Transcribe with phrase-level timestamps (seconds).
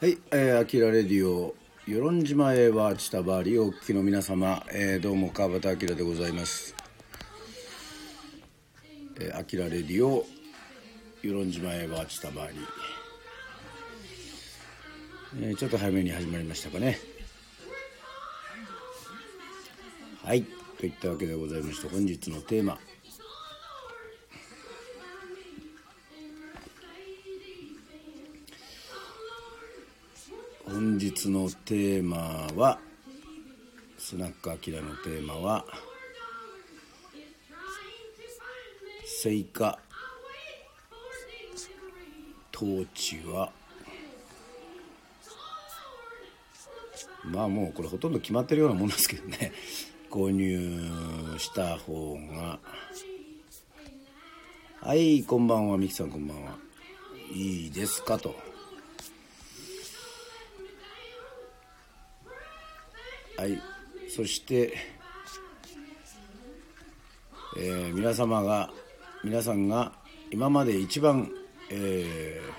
[0.00, 1.54] はい、えー、アキラレディオ、
[1.86, 6.74] 与論島へはチタバリお聞きの皆様、えー、どうも川端明でございます。
[9.20, 10.24] えー、アキラレディオ、
[11.22, 12.56] 与論島へはチタバリ
[15.38, 16.98] えー、ちょっと早めに始まりましたかね。
[20.24, 20.46] はい、
[20.78, 22.78] といったわけでございまして、本日のテーマ。
[31.00, 32.78] 日のテーマは
[33.96, 35.64] スナックアキラのテーマは
[39.06, 39.78] 聖火
[42.54, 43.50] 統治は
[47.24, 49.52] まあもうこれほとんど決まってるようなもんですけどね。
[50.10, 52.58] 購入した方が。
[54.80, 55.78] はいこんばんは。
[55.78, 56.58] ミキさんこんばんは。
[57.32, 58.49] いいですかと。
[63.40, 63.58] はい、
[64.06, 64.74] そして、
[67.56, 68.70] えー皆様が
[69.24, 69.92] 皆さんが
[70.30, 71.30] 今まで一番、
[71.70, 72.50] えー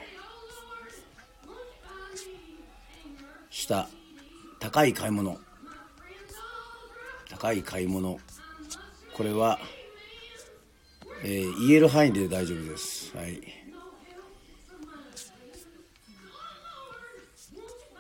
[3.52, 3.90] した
[4.60, 5.38] 高い買い物。
[7.30, 8.20] 高い買い物。
[9.14, 9.60] これは、
[11.24, 13.16] えー言える範囲で大丈夫です。
[13.16, 13.40] はい。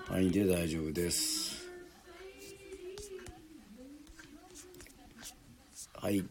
[0.08, 1.51] 範囲で大丈夫です。
[6.02, 6.26] はい。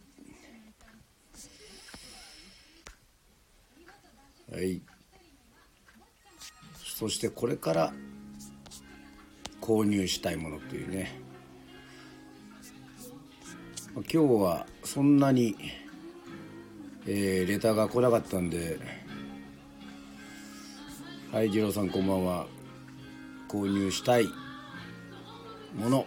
[4.53, 4.83] はい。
[6.83, 7.93] そしてこれから
[9.61, 11.17] 購入したいものというね。
[13.95, 15.57] 今日はそんなに、
[17.07, 18.81] えーレターが来なかったんで、
[21.31, 22.47] はい、次郎さんこんばんは。
[23.49, 24.27] 購入したい
[25.77, 26.07] もの。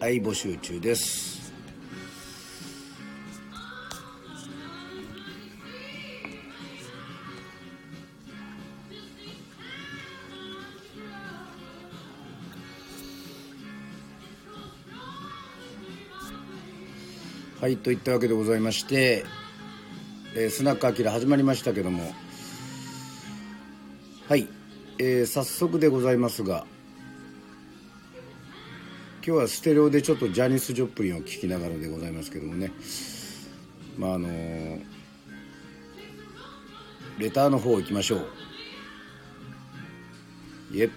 [0.00, 1.52] はい募集中です。
[17.60, 19.24] はいといったわけでございまして、
[20.36, 22.12] えースナックアキラ始まりましたけども。
[24.28, 24.48] はい、
[24.98, 26.66] えー早速でございますが
[29.26, 32.70] 今日はステレオでちょっとジャニス・ジョプリンを聞きながらでございますけどもね。
[33.96, 34.28] まああの
[37.18, 38.26] レターの方行きましょう。
[40.76, 40.90] いえ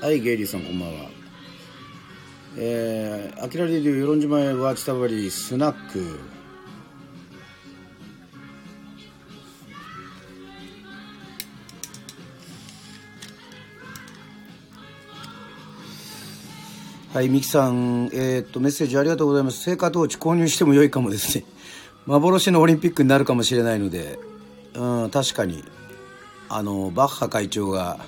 [0.00, 1.10] はいゲイリーさんこんばんは。
[2.56, 6.33] えー、アキラレディオ与論島へワーチタバリースナック。
[17.14, 19.60] はい、ミキさん、えーっと、メッセージありがとうございます。
[19.60, 21.44] 聖火トーチ購入しても良いかもですね。
[22.06, 24.18] 幻のオリンピックになるかもしれないので、
[24.74, 25.62] うん、確かに、
[26.48, 28.04] あの、バッハ会長が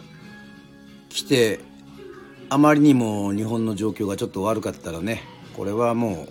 [1.09, 1.61] 来て、
[2.49, 5.23] あまりにも日本の状況がちょっと悪かったらね、
[5.55, 6.27] これはも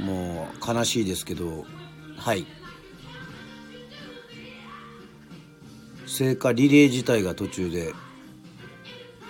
[0.00, 1.64] う、もう悲しいですけど、
[2.16, 2.44] はい。
[6.08, 7.94] 聖火リレー自体が途中で、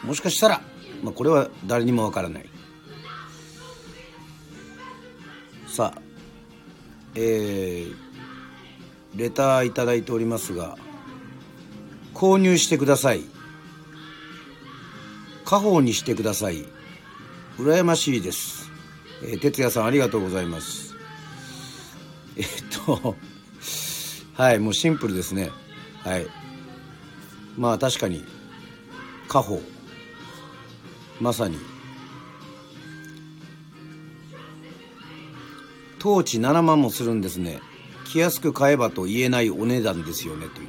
[0.04, 0.60] もしかしたら、
[1.02, 2.48] まあ、これは誰にもわからない。
[5.66, 6.00] さあ
[7.16, 7.94] えー、
[9.16, 10.76] レターいただいておりますが
[12.12, 13.22] 購入してください。
[15.44, 16.64] 家宝にしてください。
[17.58, 18.70] 羨ましいです、
[19.22, 20.94] えー哲也さんありがとうございます。
[22.36, 22.44] えっ
[22.84, 23.16] と
[24.34, 25.50] はいもうシンプルですね。
[26.02, 26.26] はい。
[27.56, 28.24] まあ確かに
[29.28, 29.60] 家宝。
[31.20, 31.58] まさに。
[35.98, 37.60] 当地7万もするんですね。
[38.04, 40.68] 気安く買えばと言えないお値段ですよねという。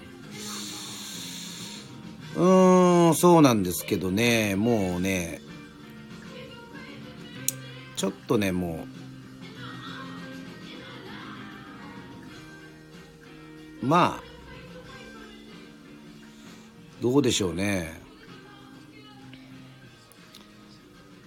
[2.38, 4.56] うーんそうなんですけどね。
[4.56, 5.42] もうね
[7.96, 8.86] ちょっとねも
[13.84, 13.86] う。
[13.86, 14.24] まあ
[17.02, 18.05] どうでしょうね。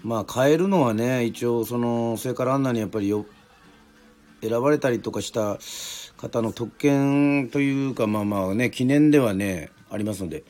[0.02, 3.26] まあ変えるのはね一応その聖火ランナーにやっぱりよ
[4.40, 5.58] 選ばれたりとかした
[6.16, 10.44] 方の特権というかまあまあね記念ではねありますので。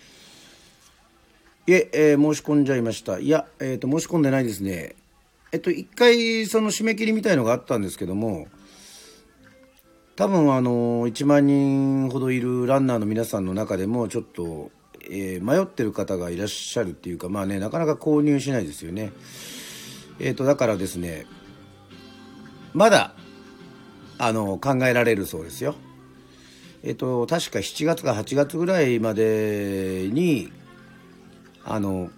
[1.66, 3.18] いええー申し込んじゃいました。
[3.18, 4.96] いや、えー、と申し込んでないですね。
[5.52, 8.48] えっと一回その締め切りみたいのがあったんですけども
[10.18, 14.72] 多分あの1万人ほどいるランナーの皆さんの中でもちょっと、
[15.10, 19.12] えー、迷ってる方がいらっしゃるっていうかまあねなかなか購入しないですよね
[20.20, 21.26] えっ、とだからですね
[22.74, 23.14] まだ
[24.18, 25.74] あの考えられるそうですよ
[26.82, 30.52] えっ、と確か7月か8月ぐらいまでに
[31.64, 32.10] あの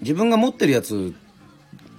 [0.00, 1.14] 自分が持ってるやつ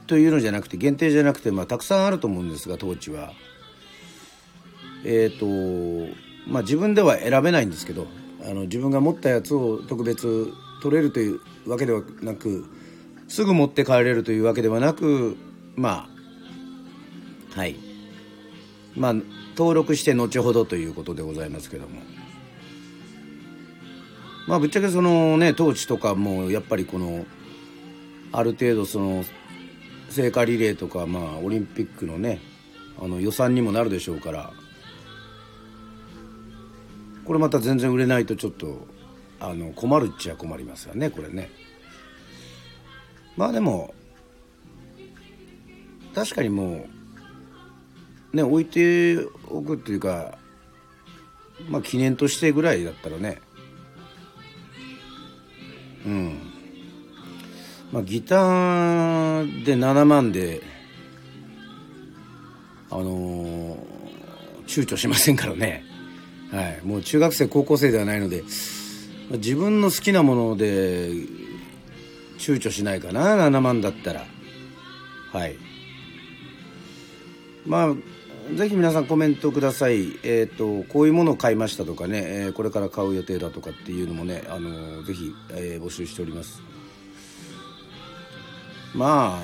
[0.08, 3.34] というのじゃなくて限定じゃなくて、まあ、たくさんあると思うんですがトーチは。
[5.06, 6.16] えっ、ー、と
[6.48, 8.08] まあ自分では選べないんですけど
[8.50, 10.52] あの自分が持ったやつを特別
[10.82, 12.66] 取れるというわけではなく
[13.28, 15.38] すぐ持って帰れるというわけではなく
[15.76, 16.10] ま
[17.56, 17.76] あはい。
[18.96, 19.16] まあ
[19.56, 22.02] 登録して後ほどということでございますけども。
[24.48, 27.26] まあぶっちゃけそのねトーチとかもやっぱりこの
[28.32, 29.24] ある程度その
[30.10, 32.40] 聖火リレーとかまあオリンピックのね
[33.00, 34.52] あの予算にもなるでしょうから
[37.26, 38.88] これまた全然売れないとちょっと
[39.40, 41.50] あの困るっちゃ困りますよねこれね。
[43.38, 43.94] まあでも
[46.14, 46.86] 確かにも
[48.34, 49.18] うね置いて
[49.48, 50.38] おくっていうか
[51.70, 53.40] まあ記念としてぐらいだったらね。
[56.06, 56.40] うん。
[57.92, 60.62] まあ、ギターで7万で
[62.92, 63.78] あのー、
[64.68, 65.84] 躊躇しませんからね、
[66.52, 68.44] はい、もう中学生高校生ではないので
[69.32, 71.10] 自分の好きなもので
[72.40, 74.26] 躊躇しないかな7万だったら
[75.32, 75.56] はい
[77.66, 77.94] まあ
[78.56, 80.18] ぜひ皆さんコメントください。
[80.24, 86.60] えっ、ー、と、こういうものを買いましたとかね、えー、これから買う予定だとかっていうのもね、あのー、ぜひ、えー、募集しております。
[88.96, 89.42] まあ、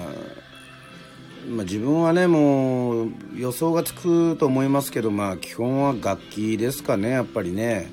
[1.48, 7.92] まあ、自分はねもう予想がつくと思いますけどまあ基本は楽器ですかねやっぱりね。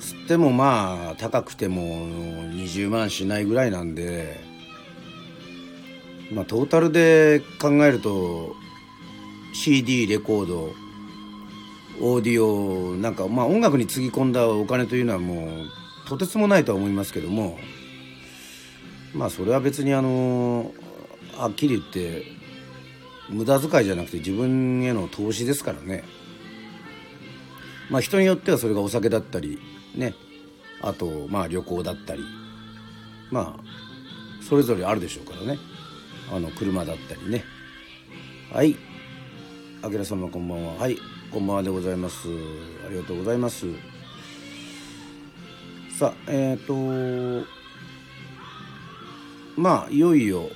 [0.00, 1.82] つってもまあ高くても
[2.50, 4.40] 20万しないぐらいなんで。
[6.32, 8.54] まあトータルで考えると
[9.54, 10.72] CD レコード
[12.00, 17.58] オーディオなんかまあ音楽につぎ込んだお金というのはもうとてつもないとは思いますけども。
[19.14, 20.72] まあそれは別にあの
[21.36, 22.37] はっきり言って
[23.28, 26.04] 無駄遣いじゃなくて自分への投資ですからね。
[27.90, 29.58] まあ人によってはそれがお酒だったり
[29.94, 30.14] ね。
[30.80, 32.22] あとまあ旅行だったり。
[33.30, 35.58] まあそれぞれあるでしょうからね。
[36.32, 37.44] あの車だったりね。
[38.52, 38.76] はい。
[39.82, 40.74] あきら様こんばんは。
[40.74, 40.96] はい。
[41.30, 42.28] こんばんはでございます。
[42.86, 43.66] ありがとうございます。
[45.98, 47.46] さあえっ、ー、と
[49.60, 50.48] まあいよいよ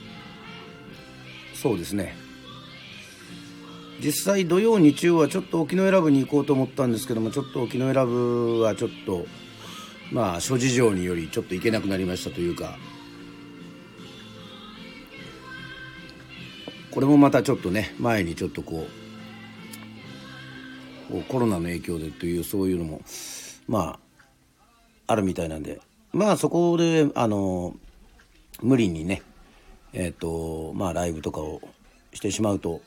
[1.55, 2.22] そうですね。
[4.05, 9.27] 実際土曜日曜はちょっと沖永良部に行こうと思ったんですけどもちょっと沖永良部はちょっと
[10.11, 12.77] まあ諸事情によりちょっと行けなくなりましたというか。
[16.93, 18.87] これもまたちょっとね前にちょっとこ
[21.11, 23.01] うコロナの影響でというそういうのも
[23.67, 23.99] ま
[25.07, 25.81] ああるみたいなんで。
[26.13, 27.75] まあそこであの
[28.61, 29.23] 無理にね
[29.95, 31.63] えっ、ー、とまあライブとかを
[32.13, 32.83] してしまうと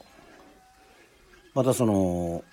[1.56, 2.44] またその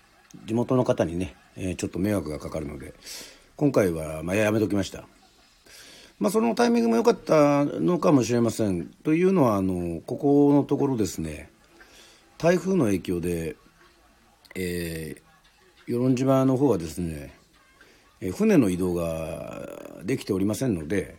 [0.47, 2.95] 地元の方にね、え、ちょっと迷惑がかかるので
[3.57, 5.05] 今回はまあやめときました。
[6.19, 8.87] まあ、そのタイミングも良かったのかもしれません。
[9.03, 11.51] というのはあのここのところですね
[12.39, 13.57] 台風の影響で、
[14.55, 17.35] えー、与論島の方はですね、
[18.21, 19.69] えー、船の移動が
[20.05, 21.17] できておりませんので、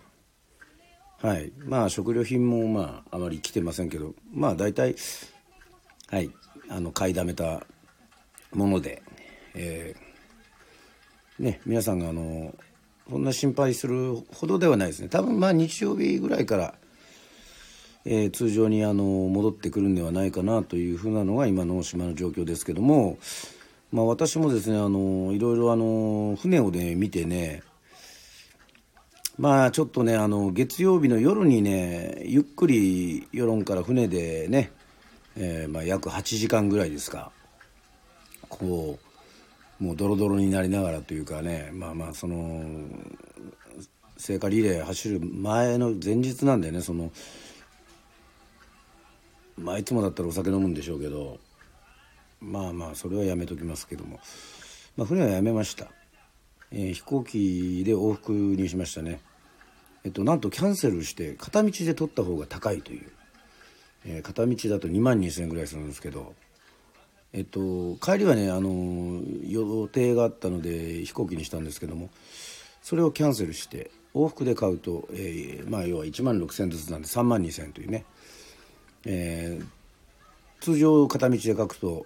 [1.21, 4.95] はいまあ食料品もまああまり来てませんけどまあ大体
[6.09, 6.31] はい
[6.69, 7.65] あの買いだめた
[8.53, 9.01] もので、
[9.53, 12.53] えー、ね皆さんがあの
[13.09, 15.09] そんな心配するほどではないですね。
[15.09, 16.73] 多分まあ日曜日ぐらいから、
[18.05, 23.17] えー、通常にあの戻ってくるんではないかなというふうなのが今の島の状況ですけども
[23.91, 27.61] まあ私もですねあのいろいろあの船をね見てね
[29.37, 34.71] まあちょっとねあの月曜日の夜にねゆっくり世論から船でね、
[35.35, 37.32] えー、まあ、約8時間ぐらいですか。
[38.57, 38.99] こ
[39.81, 42.63] うもうドロドロになりながらというかねまあまあその
[44.17, 47.11] 聖火リレー走る前の前日なんでねその
[49.57, 51.39] まあいつもだったらお酒飲むんでしょうけど
[52.39, 54.19] まあまあそれはやめときますけども、
[54.97, 55.87] まあ、船はやめました。
[56.71, 59.21] えー、飛行機で往復にしましたね。
[60.03, 63.11] えっと、なんとキャンセルして片道で取った方が高いという、
[64.05, 66.33] えー、片道だと2万2000円ぐらいするんですけど
[67.33, 72.09] えっと帰りはねあの予定があったので飛行機にしたんですけども
[72.83, 78.05] それをキャンセルして往復で買うと、えー、まあ要は1万6000ずつなんで3万2000というね、
[79.05, 79.65] えー、
[80.63, 82.05] 通常片道で書くと、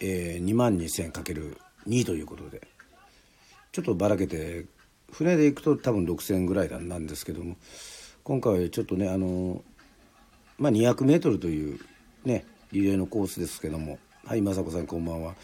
[0.00, 1.56] えー、2万2000円かける
[1.88, 2.60] 2ということで
[3.72, 4.66] ちょっとばらけて
[5.10, 7.56] 船で行くと多分6,000ぐらいなんですけども
[8.22, 9.62] 今回はちょっとねあの
[10.58, 11.80] まあ 200m という
[12.24, 15.34] ねリレーのコースですけどもはい雅子さんこんばんは。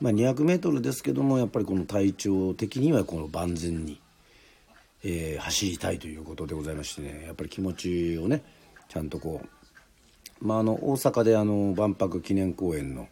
[0.00, 4.00] まあ、200m ですけどもやっぱりこの体調的にはこの万全に、
[5.04, 8.42] えー、走りたいということでございましてねやっぱり気持ちをね
[8.88, 9.40] ちゃんとこ
[10.42, 13.06] う、まあ、あの大阪であの万博記念公園の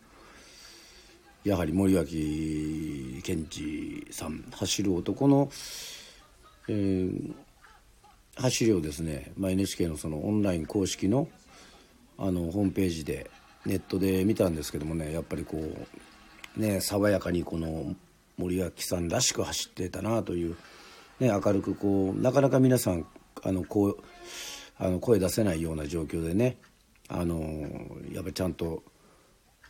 [1.44, 5.48] やはり森脇健児さん走る男の、
[6.68, 7.32] えー、
[8.34, 11.28] 走りをですね、まあ、NHK のそのオンライン公式の
[12.18, 13.30] あのホームページで
[13.66, 15.58] ネットで見たんですけどもねやっぱりこ
[16.56, 17.94] うね爽やかにこの
[18.38, 20.56] 森脇さんらしく走ってたなという、
[21.20, 23.06] ね、明るくこうなかなか皆さん
[23.42, 23.98] あのこう
[24.78, 26.56] あの声出せないような状況でね
[27.08, 27.40] あの
[28.12, 28.82] やっぱりちゃんと。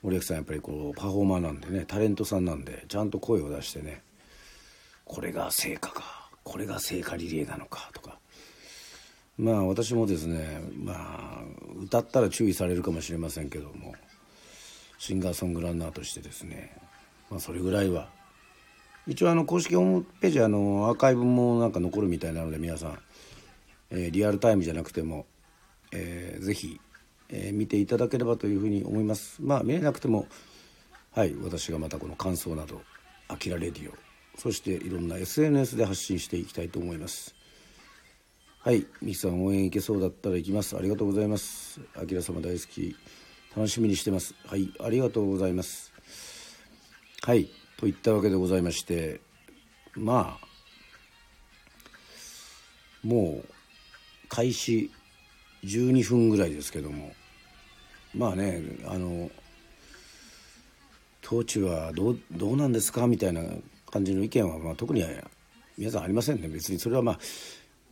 [0.02, 4.02] 森脇さんやっぱりこうパフォーマーなんでねタレントさんなんでちゃんと声を出してね
[5.04, 8.18] これが成果かこれが聖火リレーなのかとか
[9.38, 11.42] まあ私もですねまあ
[11.82, 13.94] 歌ったら注意されるかもしれませんけども
[14.98, 16.76] シンガーソングランナーとしてですね
[17.30, 18.08] まあそれぐらいは
[19.06, 22.98] 一応あの公式ホームページあのアーカイブもなんか残るみたいなので皆さん、
[23.90, 25.26] えー、リアルタイムじゃなくても、
[25.92, 26.80] えー、ぜひ
[27.28, 29.42] えー、見ていただければというふうに思います。
[29.42, 30.26] まあ見れなくても
[31.12, 32.82] はい私がまたこの感想など
[33.28, 33.94] 「あきらレディオ」
[34.38, 37.34] そしていろんな SNS で発信していきたいと思います。
[38.66, 40.76] はいミキさん応援行けそうだったら行きます。
[40.76, 41.80] ありがとうございます。
[41.94, 42.96] あきら様大好き。
[43.54, 44.34] 楽しみにしてます。
[44.44, 45.92] はいありがとうございます。
[47.22, 49.20] はいといったわけでございまして
[49.94, 50.46] まあ
[53.06, 53.48] もう
[54.28, 54.90] 開始
[55.62, 57.12] 12分ぐらいですけども
[58.16, 59.30] まあねあの
[61.24, 63.06] 統治はどうどうなんですか？
[63.06, 63.42] みたいな
[63.92, 65.04] 感じの意見は、まあ、特に
[65.78, 66.48] 皆さんありませんね。
[66.48, 67.18] 別にそれはまあ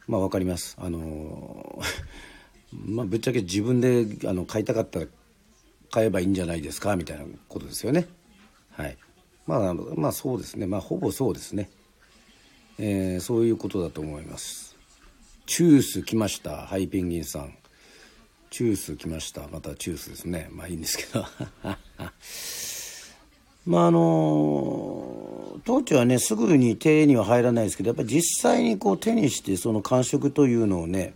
[0.06, 0.76] まあ分かります。
[0.78, 1.82] あの
[2.72, 5.06] まあぶっちゃけ自分であの買いたかったら
[5.90, 6.96] 買えばいいんじゃないですか？
[6.96, 8.06] みたいなことですよね。
[8.70, 8.96] はい。
[9.46, 10.66] まあまあそうですね。
[10.66, 11.70] まあほぼそうですね。
[12.78, 14.74] えー、そういうことだと思います。
[15.46, 16.66] チュース来ました？
[16.66, 17.56] ハイペンギンさん。
[18.50, 19.46] チュース来ました？
[19.48, 20.48] またチュースですね。
[20.50, 21.24] まあいいんですけど。
[23.66, 25.23] まああの
[25.64, 31.14] 当地はねすぐに手には入らないですけどやっぱり実際にこう手にしてその感触というのをね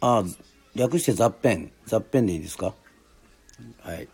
[0.00, 0.24] あ
[0.74, 2.74] 略して雑片雑片でいいですか？
[3.82, 4.08] はい。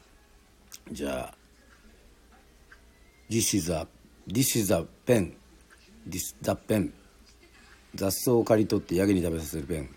[0.91, 1.35] じゃあ
[3.31, 3.87] This is a
[4.27, 5.35] This is a pen.
[6.09, 6.87] This 雑片
[7.95, 9.89] 雑草を刈り取ってヤギに食べさせるペン。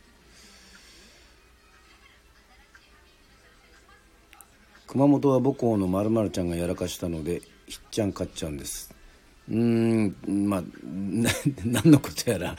[4.87, 8.93] 熊本は母校のまるちゃんがやらかしたのでひっちゃんかっちゃんです。
[9.49, 10.15] うーん
[10.49, 10.63] まあ
[11.65, 12.55] 何のことやら、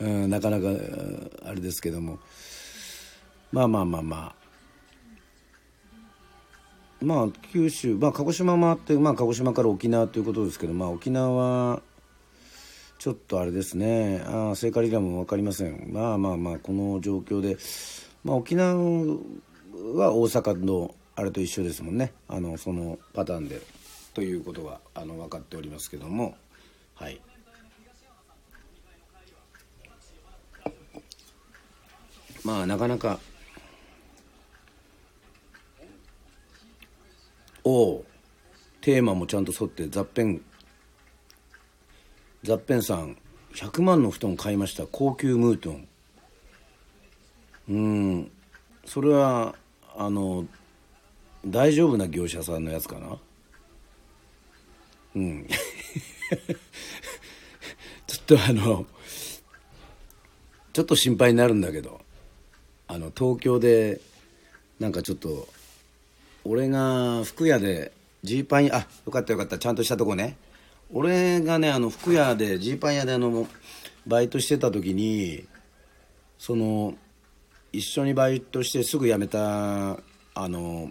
[0.00, 0.68] うん、なかなか
[1.44, 2.18] あれですけども。
[3.52, 4.46] まあまあまあまあ。
[7.00, 11.30] まあ九州まあ鹿児島もあってまあ鹿児島から沖縄ということですけどまあ沖縄
[11.72, 11.82] は
[12.98, 14.22] ちょっとあれですね。
[14.26, 15.92] あ聖火リレーも分かりません。
[15.92, 17.58] まあまあまあこの状況で。
[18.24, 22.12] まあ沖縄は大阪のあれと一緒ですもんね。
[22.28, 23.60] あのそのパターンで。
[24.16, 26.38] ということはあの分かっておりますけども。
[26.94, 27.20] はい。
[32.42, 33.20] まあなかなか
[37.62, 38.04] おお
[38.80, 40.40] テーマもちゃんと沿って雑片
[42.42, 43.18] 雑片さん
[43.52, 44.86] 100万の布団買いました。
[44.86, 45.88] 高級ムートン。
[47.68, 48.30] うん。
[48.86, 49.54] それは
[49.94, 50.46] あの
[51.44, 53.18] 大丈夫な業者さんのやつかな。
[55.16, 55.48] うん。
[58.06, 58.86] ちょっとあの
[60.72, 62.00] ちょっと心配になるんだけど
[62.86, 64.00] あの東京で
[64.78, 65.48] なんかちょっと
[66.44, 67.92] 俺が服屋で
[68.22, 70.36] ジーパン屋あよかったよかったちゃんとしたとこね。
[70.92, 73.48] 俺がねあの服屋でジーパン屋であの
[74.06, 75.44] バイトしてた時に
[76.38, 76.94] その
[77.72, 79.98] 一緒にバイトしてすぐ辞めた
[80.34, 80.90] あの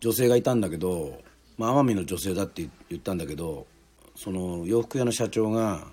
[0.00, 1.20] 女性がいたんだけど、
[1.58, 3.66] まあ、奄美の女性だって言ったんだけど
[4.14, 5.88] その洋服屋の社長が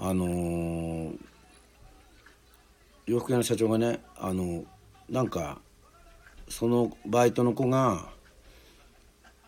[0.00, 1.18] あのー、
[3.06, 4.64] 洋服屋の社長がねあの
[5.08, 5.58] なんか
[6.48, 8.08] そのバイトの子が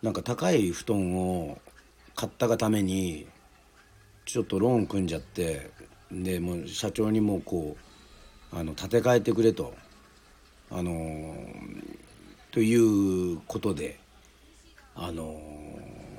[0.01, 1.59] なんか高い布団を
[2.15, 3.27] 買ったがために
[4.25, 5.71] ちょっとローン組んじゃって
[6.11, 7.77] でもう社長にもうこ
[8.53, 9.75] うあの建て替えてくれと
[10.71, 11.99] あのー
[12.53, 14.00] ということで。
[14.95, 15.41] あのー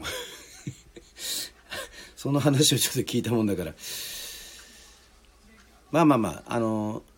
[2.16, 3.74] その話をちょっと聞いたもんだから。
[5.92, 7.12] まあまあまああのー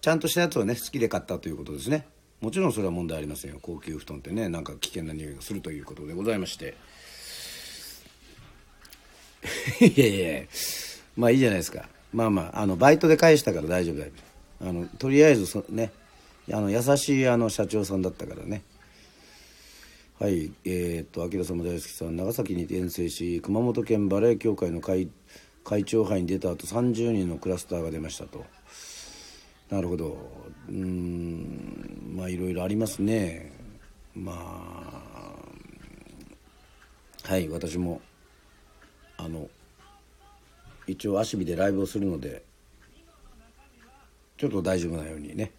[0.00, 2.06] ちゃんとしたやつをね好きで買ったということですね。
[2.42, 3.58] もちろんそれは問題ありませんよ。
[3.62, 6.76] 高級布団ってねなんか危険な匂いがするということでございまして。
[9.80, 10.42] いやいや
[11.16, 11.88] まあいいじゃないですか。
[12.12, 14.12] まあまああのバイトで返したから大丈夫だよ。
[14.60, 15.90] あのとりあえずそね。
[16.52, 18.62] あの優しいあの社長さんだったからね。
[20.20, 25.08] はいえー、っと明様大好きさん長崎に転生し熊本県バレエ協会の会
[25.64, 28.44] 会長杯に出た後30人のクラスターが出ましたと。
[29.70, 30.16] なるほど。
[30.68, 33.50] うんまあいろいろありますね。
[34.14, 34.32] ま
[37.26, 38.00] あはい私も
[39.16, 39.48] あの
[40.86, 42.44] 一応足火でライブをするので
[44.36, 45.50] ちょっと大丈夫なようにね、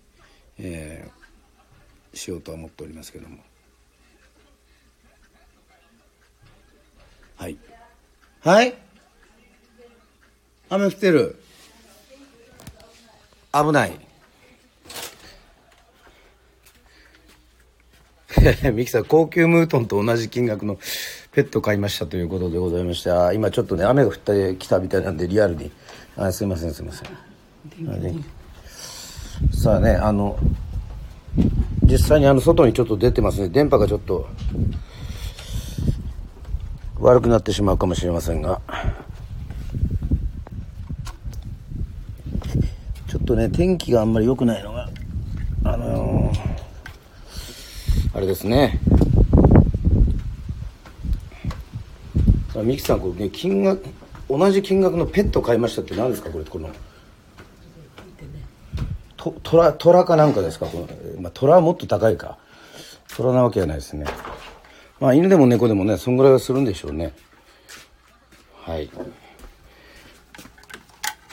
[0.58, 1.26] えー
[2.16, 3.40] しようとは思っておりますけども。
[7.38, 7.58] はい。
[8.42, 8.74] はい？
[10.70, 11.42] 雨降ってる。
[13.54, 14.06] 危ない。
[18.74, 20.78] ミキさん高級ムートンと同じ金額の
[21.32, 25.72] ペット買いましたということでございましてあ今ちょっとね雨が降ってきたみたいなんでリアルに。
[26.18, 27.08] あすいませんすいません。
[29.54, 30.38] さあねあの
[31.84, 33.50] 実際にあの外にちょっと出てますね。
[33.50, 34.28] 電波がちょっと
[37.00, 38.62] 悪くなってしまうかもしれませんが。
[43.08, 44.90] ちょっとね天気があんまり良くないのが
[45.64, 46.56] あのー
[48.14, 48.80] あれですね。
[52.54, 53.86] さあミキさんこれね金額
[54.30, 56.30] 同じ金額のペット買いましたって何ですか？
[56.30, 56.70] これこの。
[59.18, 60.66] と虎虎かなんかですか？
[60.66, 62.38] この、まあ、虎はもっと高いか。
[63.16, 64.06] 虎なわけじゃないですね。
[65.00, 67.14] まあ犬でも猫でもねそんぐらいはするんでしょうね。
[68.54, 68.90] はい。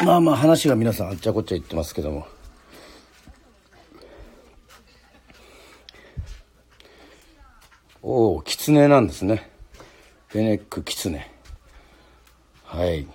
[0.04, 2.26] まあまあ話が皆さんあっちゃこっちゃ言ってますけども。
[8.02, 9.48] おお狐なんですね。
[10.34, 11.30] ベネック狐。
[12.64, 13.06] はい。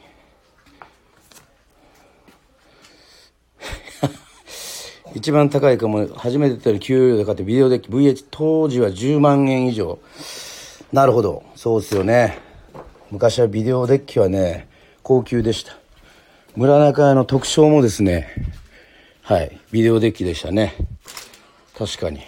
[5.17, 9.97] 一番高いかも初めてたよ給料で買ってビデオデッキ VH 当時は10万円以上。
[10.93, 11.43] なるほど。
[11.55, 12.37] そうですよね。
[13.09, 14.67] 昔はビデオデッキはね
[15.01, 15.75] 高級でした。
[16.55, 18.29] 村中屋の特徴もですね。
[19.23, 19.59] はい。
[19.71, 20.75] ビデオデッキでしたね。
[21.75, 22.21] 確かに。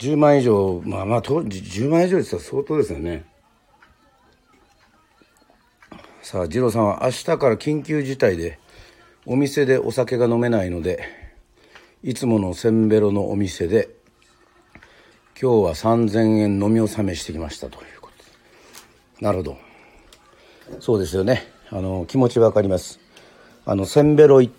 [0.00, 3.24] 10万以上まあまあ当時10万以上ですら相当ですよね。
[6.20, 8.58] さあ二郎さんは明日から緊急事態で
[9.24, 11.04] お店でお酒が飲めないので
[12.02, 13.88] いつものせんべろのお店で
[15.40, 18.10] 今日は3000円飲み納めしてきましたというこ
[19.18, 19.24] と。
[19.24, 19.58] なるほど。
[20.80, 21.48] そうですよね。
[21.70, 22.98] あの気持ちわかります。
[23.64, 24.54] あのせんべろ行っ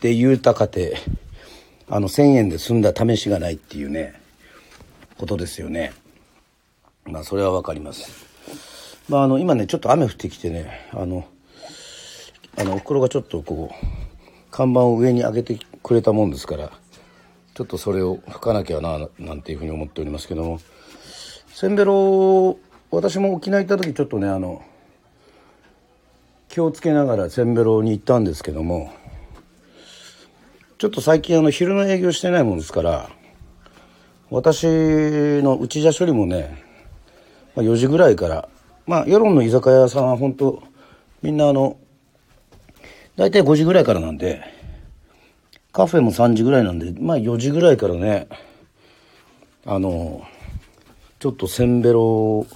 [0.00, 0.96] て言うたかて
[1.88, 4.20] あの1000円で済んだ試しがないっていうね
[5.16, 5.92] ことですよね。
[7.04, 8.10] まあそれはわかります。
[9.08, 11.24] まああの今ねちょっと雨降ってきてねあの
[12.56, 13.86] あのおふくろがちょっとこう
[14.50, 16.70] 看板を上に上げてくれたもんですから
[17.54, 20.60] ちょっとそれを吹かなきゃななんていうふうに思っておりますけども。
[21.54, 22.58] せんべろ
[22.90, 24.62] 私も沖縄行った時ちょっとねあの
[26.48, 28.90] 気をつけながらせんべろに行ったんですけども
[30.78, 33.10] ちょっと最近あの昼の営業してないもんですから
[34.30, 34.64] 私
[35.42, 36.64] の内茶処理もね、
[37.54, 38.48] まあ、4時ぐらいから
[38.86, 40.62] まあ世論の居酒屋さんは本当
[41.20, 41.76] みんなあの
[43.16, 44.42] 大体5時ぐらいからなんで
[45.72, 48.28] カフェも3時ぐらいなんでまあ4時ぐらいからね
[49.66, 50.26] あの
[51.18, 52.46] ちょっとせんべろ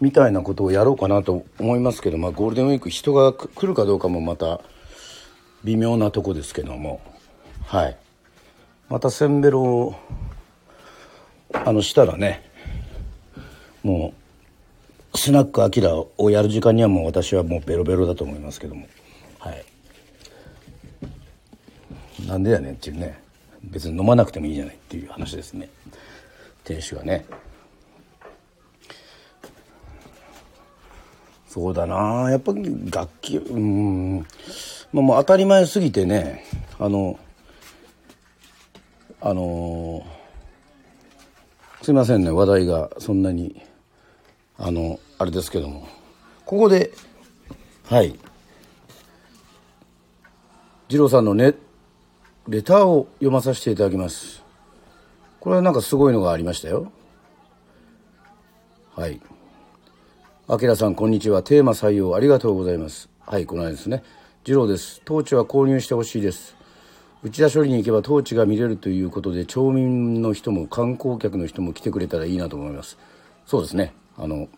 [0.00, 4.60] みたいなことをやろうかなと思いますけど、まあ、ゴールデンウィーク人が来るかどうかもまた
[5.64, 7.00] 微妙なとこですけども
[7.66, 7.96] はい。
[8.88, 9.94] またせんべろを
[11.52, 12.48] あのしたらね
[13.82, 14.23] もう
[15.24, 18.86] スナックアキラをやる時間にはもう私はもうベロベロだと思いますけども。
[19.38, 19.64] はい。
[22.28, 23.18] なんでやねんっていうね。
[23.62, 25.70] 別に飲まなくてもいいじゃないっていう話ですね。
[26.62, 27.24] 店主がね。
[31.48, 32.30] そうだな。
[32.30, 32.52] やっぱ
[32.90, 34.18] 楽器うん。
[34.92, 36.44] まあ、もう当たり前すぎてね。
[36.78, 37.18] あの
[39.22, 40.04] あの
[41.80, 42.30] すいませんね。
[42.30, 43.62] 話題がそんなに
[44.58, 45.88] あのあれですけども。
[46.44, 46.92] ここで。
[47.86, 48.14] はい。
[50.90, 51.54] 二郎さんのね
[52.46, 54.44] レターを読まさせていただきます。
[55.40, 56.92] これはなんかすごいのがありましたよ。
[58.94, 59.18] はい。
[60.46, 61.42] あきらさんこんにちは。
[61.42, 63.08] テーマ採用ありがとうございます。
[63.20, 64.02] はいこの間ですね。
[64.44, 65.00] 次郎です。
[65.06, 66.54] トーチは購入してほしいです。
[67.22, 72.98] 内田処理に行けばトーチが見れるということで町民の人も観光客の人も来てくれたらいいなと思います。
[73.46, 73.94] そうですね。
[74.18, 74.48] あの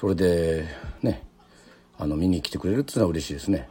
[0.00, 0.64] それで
[1.02, 1.26] ね
[1.98, 3.68] あの見に来てくれるっていうのは嬉しいですね。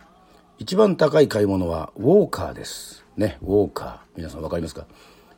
[0.60, 3.39] 一番高い買い物はウォーカーですね。
[3.42, 3.98] ウォーカー。
[4.15, 4.86] 皆さん分かりますか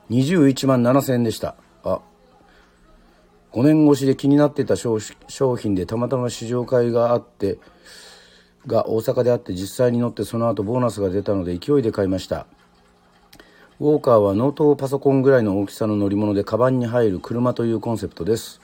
[0.10, 1.56] ？21万7000円でした。
[1.86, 2.01] あ
[3.54, 4.99] 5年越しで気になってた商
[5.56, 7.58] 品でたまたま試乗会があって
[8.67, 12.47] が大阪であって実際に乗ってその後ボーナスが出たので勢いで買いました。
[13.80, 18.60] ウォーカーはノートパソコンぐらいの大きさの乗り物でカバンに入る車というコンセプトです。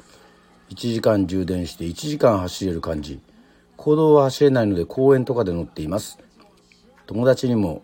[0.69, 3.19] 1時間充電して1時間走れる感じ。
[3.77, 6.19] 公道は走れないので公園とかで乗っています。
[7.05, 7.83] 友達にも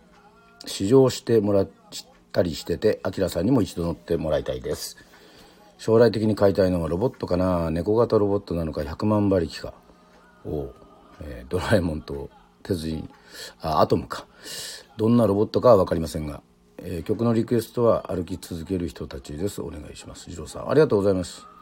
[0.65, 1.69] 試乗してもらっ
[2.31, 4.97] たりしててあきらさんにも一度乗ってもらいたいです。
[5.77, 7.69] 将来的に買いたいのはロボットかな。
[7.69, 9.73] 猫型ロボットなのか100万馬力か。
[10.45, 10.73] おお
[11.21, 12.29] えー、ドラえもんと
[12.63, 13.09] 鉄人
[13.61, 14.25] あアトムか。
[14.97, 16.41] どんなロボットかは分かりませんが、
[16.79, 19.61] えー、曲のリクエストは歩き続ける人たちです。
[19.61, 20.25] お願いします。
[20.25, 21.52] 次郎さんありがとうございます。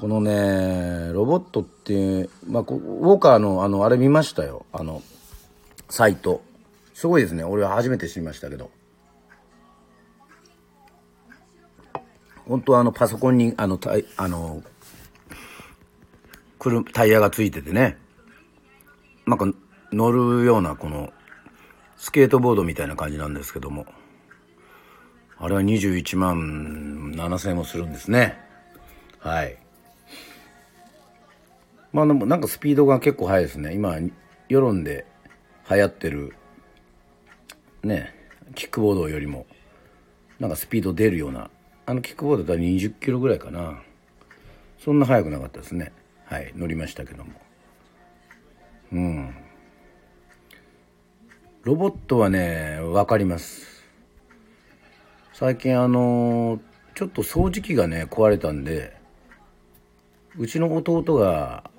[0.00, 4.64] このねロボットって、まあ、ウォーカーのあのあれ見ましたよ。
[4.72, 5.02] あの
[5.90, 6.42] サイト。
[6.94, 7.44] すごいですね。
[7.44, 8.70] 俺は初めて知りましたけど。
[12.48, 14.62] 本当はあのパソコンにあのタイあの
[16.94, 17.98] タイヤがついててね。
[19.26, 19.52] なんか
[19.92, 21.12] 乗るようなこの
[21.98, 23.84] スケートボードみたいな感じなんですけども。
[25.36, 28.40] あれは21万7000円もするんですね。
[29.18, 29.58] はい。
[31.92, 33.74] まあでもなんかスピードが結構速いですね。
[33.74, 33.98] 今
[34.48, 35.06] 世論で
[35.68, 36.34] 流行ってる
[37.82, 38.14] ね
[38.54, 39.46] キックボードよりも
[40.38, 41.50] なんかスピード出るような
[41.86, 43.82] あのキックボードだったら20キロぐらいかな。
[44.78, 45.92] そんな速くなかったですね。
[46.24, 47.32] はい乗りましたけども。
[48.92, 49.34] うん。
[51.62, 53.84] ロボットはね分かります。
[55.32, 56.60] 最近あの
[56.94, 58.96] ちょっと掃除機がね壊れたんで
[60.36, 61.69] うちの弟が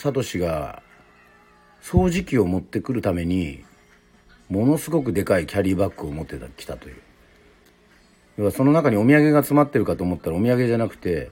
[0.00, 0.82] サトシが
[1.82, 3.64] 掃除機を持ってくるために
[4.48, 6.96] ものすごくでかいキャリーバッグを持ってきたという
[8.36, 11.30] 要はその中にお土産が詰まってるかと思ったらお土産じゃなくて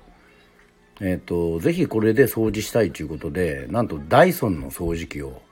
[1.00, 5.42] えっ、ー、と、ぜひこれで掃除したいということで、なんとダイソンの掃除機を、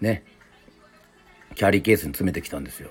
[0.00, 0.24] ね、
[1.54, 2.90] キャリーケースに詰めてきたんですよ。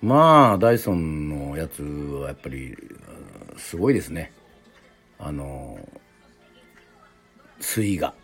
[0.00, 2.76] まあ、ダイソンのやつはやっぱり、
[3.56, 4.32] すごいですね。
[5.18, 5.78] あの、
[7.60, 8.14] 水が。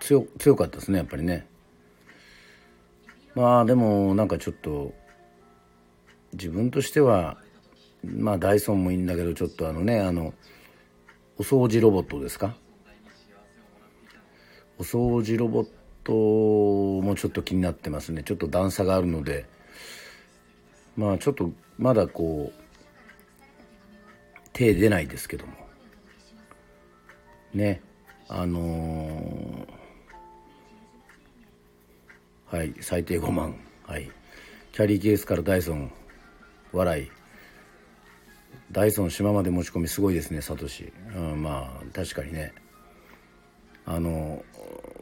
[0.00, 1.46] 強、強かったですね、やっぱりね。
[3.34, 4.94] まあ、でも、なんかちょっと、
[6.32, 7.38] 自分としては、
[8.04, 10.34] まあ、ダイソンもいいんだけど、ちょっとあのね、あの、
[11.38, 12.56] お掃除ロボットですか？
[14.78, 15.68] お掃除ロボッ
[16.04, 16.12] ト
[17.04, 19.46] もちょっと気になってますねちょっと段差があるので
[20.96, 22.62] まあちょっとまだこう
[24.52, 25.52] 手出ないですけども
[27.54, 27.82] ね
[28.28, 33.56] あのー、はい最低5万。
[33.86, 34.10] はい。
[34.72, 35.90] キャリーケースからダイソン
[36.72, 37.10] 笑い。
[38.70, 42.52] ダイソン島まで持ち込みすごいですねサトシ、うん、まあ確かにね。
[43.86, 44.44] あの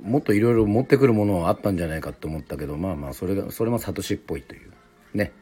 [0.01, 4.71] もっといろいろ持ってくるものはあったんじゃないかと思ったけどまあまあそれがそれもサトシっぽいという。
[5.15, 5.33] ね、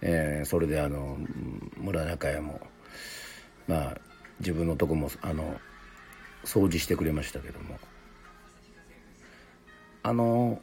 [0.00, 1.18] えー、それであの
[1.76, 2.60] 村中屋も
[3.68, 3.98] まあ
[4.40, 5.60] 自分のとこもあの
[6.44, 7.78] 掃除してくれましたけども。
[10.02, 10.60] あの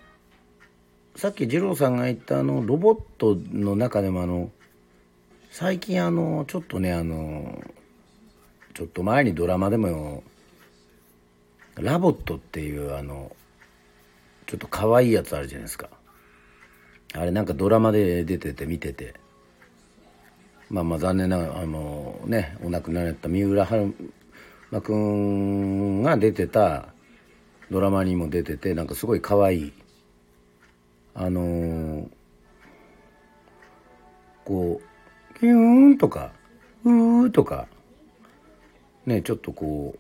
[1.16, 4.52] さっき二郎さんが言ったあのロボットの中でもあの
[5.50, 7.62] 最近あのちょっとねあの
[8.76, 10.24] ちょっと前にドラマでも
[11.76, 13.36] 「ラボット」っていうあの
[14.46, 15.90] ちょっと可愛いやつあるじゃないですか。
[17.14, 19.16] あれなんかドラマで出てて見てて。
[20.72, 23.94] まあまあ残念ながらあのねお亡くなりになった三浦春
[24.72, 26.88] 馬くんが出てた
[27.70, 29.74] ドラマにも出ててなんかすごい可愛い
[31.14, 32.10] あの
[34.46, 34.92] こう
[35.42, 35.56] ヒュー
[35.96, 36.32] ンとか、
[36.86, 37.68] うーとか、
[39.08, 40.00] ね、ちょっとこう、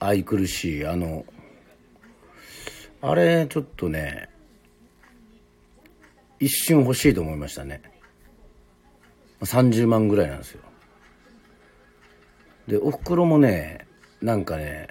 [0.00, 1.24] 愛くるしい、あの、
[3.00, 4.28] あれ、ちょっとね、
[6.40, 7.80] 一瞬欲しいと思いましたね。
[9.42, 10.62] 30万ぐらいなんですよ。
[12.66, 13.86] でおふくろもね
[14.22, 14.88] なんかね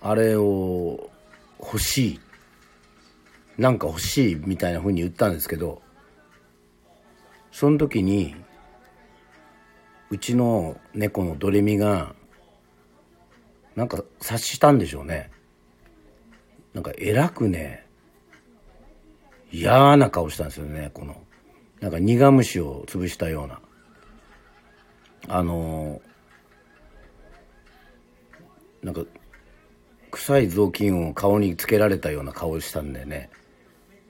[0.00, 1.10] あれを
[1.60, 2.20] 欲しい。
[3.58, 5.82] なんか欲しいみたいな風に言ったんですけど
[7.50, 8.34] その時に
[10.08, 12.14] うちの猫のドレミが
[13.76, 15.30] なんか察したんでしょうね。
[16.72, 17.86] なんか偉くね
[19.50, 21.22] 嫌な顔したんですよねこの。
[21.80, 23.60] なんか苦虫を潰したような。
[25.28, 26.00] あの
[28.82, 29.04] なんか
[30.10, 33.30] 臭い雑巾を顔につけられたような顔をしたんでね。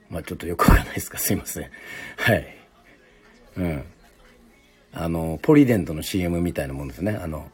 [0.09, 1.17] まあちょっとよくわかんないですか。
[1.17, 1.69] すいません。
[2.17, 2.45] はい。
[3.57, 3.83] うん。
[4.91, 7.17] あのポリデントの CM みたいなもんですね。
[7.21, 7.49] あの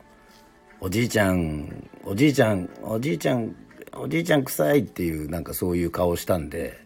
[0.82, 3.56] おじいちゃんおじいちゃんおじいちゃん
[3.94, 6.80] おじいちゃん臭いっていうなんかそういう顔をしたんで。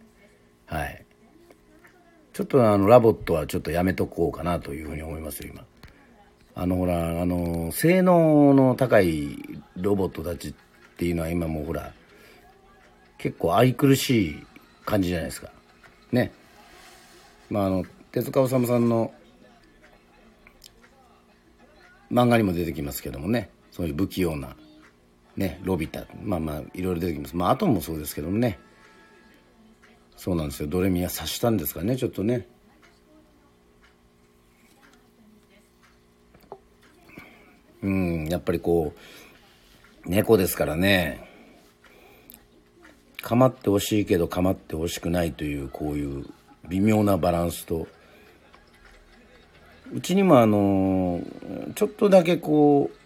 [0.66, 1.06] はい。
[2.34, 5.64] ちょっとあのラボットはちょっとやめとこうかなというふうに思いますよ今。
[6.56, 9.38] あのほらあの性能の高い
[9.76, 10.54] ロボットたちっ
[10.98, 11.92] ていうのは今もうほら
[13.18, 14.46] 結構愛くるしい
[14.86, 15.50] 感じじゃないですか。
[16.12, 16.32] ね。
[17.50, 19.14] まああの手塚治虫さんの
[22.12, 23.50] 漫画にも出てきますけどもね。
[23.72, 24.56] そういう不器用な
[25.36, 26.06] ねロビタ。
[26.22, 27.36] まあまあいろいろ出てきます。
[27.36, 28.60] まあアトムもそうですけどもね。
[30.16, 30.68] そうなんですよ。
[30.68, 32.48] ドレミは察したんですかねちょっとね。
[37.84, 38.94] うんやっぱりこ
[40.06, 41.30] う猫ですからね。
[43.22, 46.26] 構ってほしいけど構ってほしくないというこういう
[46.68, 47.88] 微妙なバランスと。
[49.94, 51.22] うちにもあの
[51.76, 53.04] ちょっとだけこう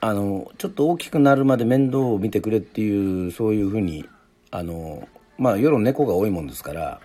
[0.00, 4.06] あのちょっと大きくなるまで面倒を見てくれっていうそういうふうに
[4.50, 5.08] あの
[5.38, 7.00] まあ世猫が多いもんですから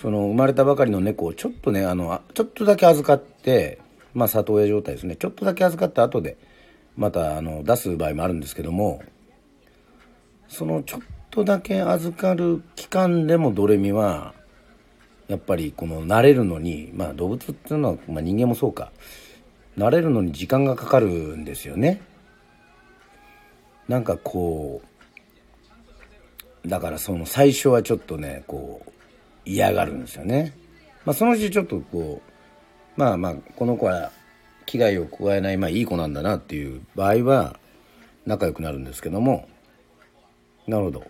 [0.00, 3.78] その生まれたばかりの猫をちょっとねあのちょっとだけ預かって
[4.14, 6.36] まあ里親状態ですねちょっとだけ預かった後で
[6.96, 9.02] またあの出す場合もあるんですけども
[10.48, 14.34] そのちょっとだけ預かる期間でもドレミは
[15.28, 18.90] やっぱりこの慣れるのにまあ動物っていうのは、まあ、人間もそうか
[19.78, 22.02] 慣れるのに時間がかかるんですよね。
[23.88, 24.82] なんかこ
[26.64, 28.90] うだからその最初はちょっとねこう
[29.46, 30.52] 嫌がるんですよね。
[31.04, 32.30] まあ、そのうちちょっとこう
[32.96, 34.12] まあまあこの子は
[34.66, 37.58] 危害を加えないまあいい子なんだなっていう場合は
[38.26, 39.48] 仲良くなるんですけども。
[40.66, 41.04] なるほど。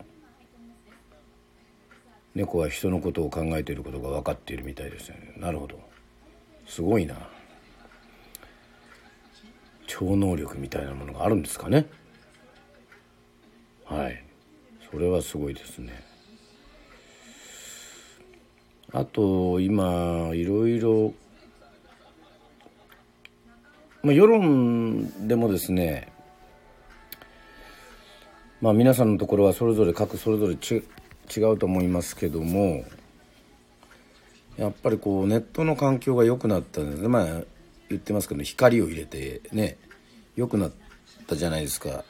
[2.34, 5.34] 猫は人のことを考えていることが分かっているみたいですよね。
[5.36, 5.78] なるほど。
[6.66, 7.16] すごいな。
[9.86, 11.86] 超能力みたいなものがあるんですかね。
[13.84, 14.24] はい。
[14.90, 16.02] それはすごいですね。
[18.92, 21.12] あと今いろいろ
[24.02, 26.08] まあ世論でもですね
[28.60, 30.82] まあ皆さんのところはそれぞれ各それぞれち
[31.36, 32.84] 違うと思いますけども
[34.56, 37.26] やっぱりこうネットの環境が良くなったんですまあ
[37.88, 39.78] 言ってますけど光を入れてね
[40.36, 40.72] 良くなっ
[41.26, 42.04] たじゃないですか。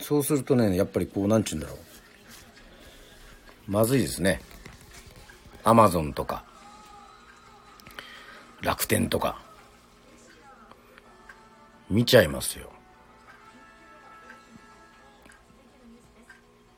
[0.00, 1.78] そうするとねやっぱりこうなんちゅうんだろう。
[3.70, 4.40] まずいですね。
[5.64, 6.44] アマゾンとか
[8.62, 9.47] 楽天とか。
[11.90, 12.70] 見ちゃいますよ。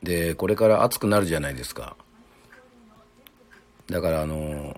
[0.03, 1.95] でこれから暑くなるじゃないですか。
[3.87, 4.75] だからあの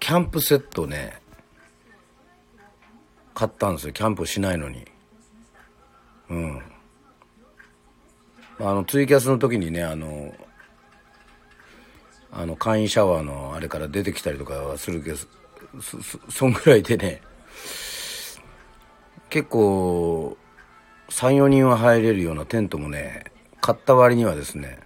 [0.00, 1.20] キャンプセットね
[3.34, 3.92] 買ったんですよ。
[3.92, 4.84] キャンプしないのに。
[6.28, 6.62] うん。
[8.60, 10.34] あのツイキャスの時にねあの
[12.32, 15.16] あの簡易シャワーのあれから出てきたりとかはするけど
[15.80, 17.22] そそ そんぐらいでね
[19.30, 20.36] 結構
[21.10, 23.24] 34人は入れるようなテントもね
[23.60, 24.78] 買った割にはですね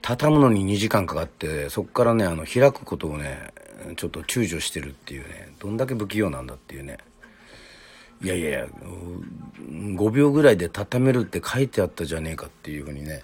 [0.00, 3.52] 畳むのに2時間かかってそこからねあの開くことをね
[3.96, 6.98] ちょっと躊躇してるっていうねどんだけ不器用なんだっていうね。
[8.22, 8.66] いやいやいや
[9.68, 13.22] 5秒ぐらいで畳めるって書いてあったじゃねえかっていうふうにね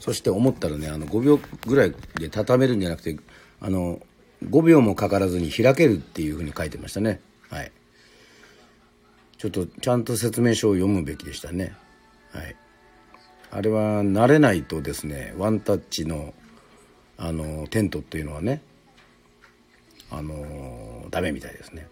[0.00, 3.16] そして思ったらねあの5秒ぐらいで畳めるんじゃなくて
[3.60, 4.00] あの
[4.44, 7.20] 5秒もかからずに開けるっていうふうに書いてましたね。
[7.50, 7.70] はい。
[9.42, 11.74] ちょっとちゃんと説明書を読むべきでしたね。
[12.30, 12.54] はい。
[13.50, 16.32] あれは慣れないとですねワンタッチの
[17.16, 18.62] あのテントっていうのはね
[20.12, 21.88] あのダメみたいですね。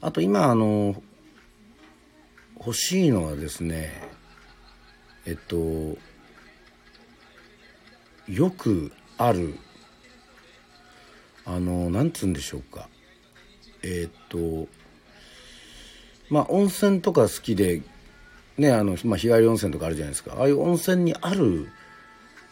[0.00, 1.02] あと今あの
[2.58, 3.92] 欲しいのはですね
[5.26, 5.98] えっと
[8.26, 9.58] よくある
[11.44, 12.88] あのなんつうんでしょうか。
[13.82, 14.66] えっと
[16.28, 17.82] まあ温泉とか好きで
[18.58, 20.34] ねあの、まあ、日帰り温泉とかあるじゃないですか。
[20.38, 21.68] ああいう温泉にある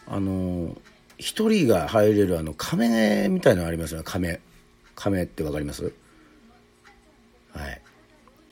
[0.07, 0.75] あの
[1.17, 4.03] 一人が入れるあの亀みたいなのありますよね。
[4.05, 4.39] 亀。
[4.95, 5.93] 亀ってわかります？
[7.53, 7.81] はい。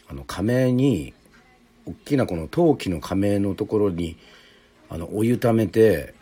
[0.07, 1.13] あの亀に
[1.85, 4.17] 大きなこの陶器の亀のところに
[4.89, 6.13] あのお湯ためて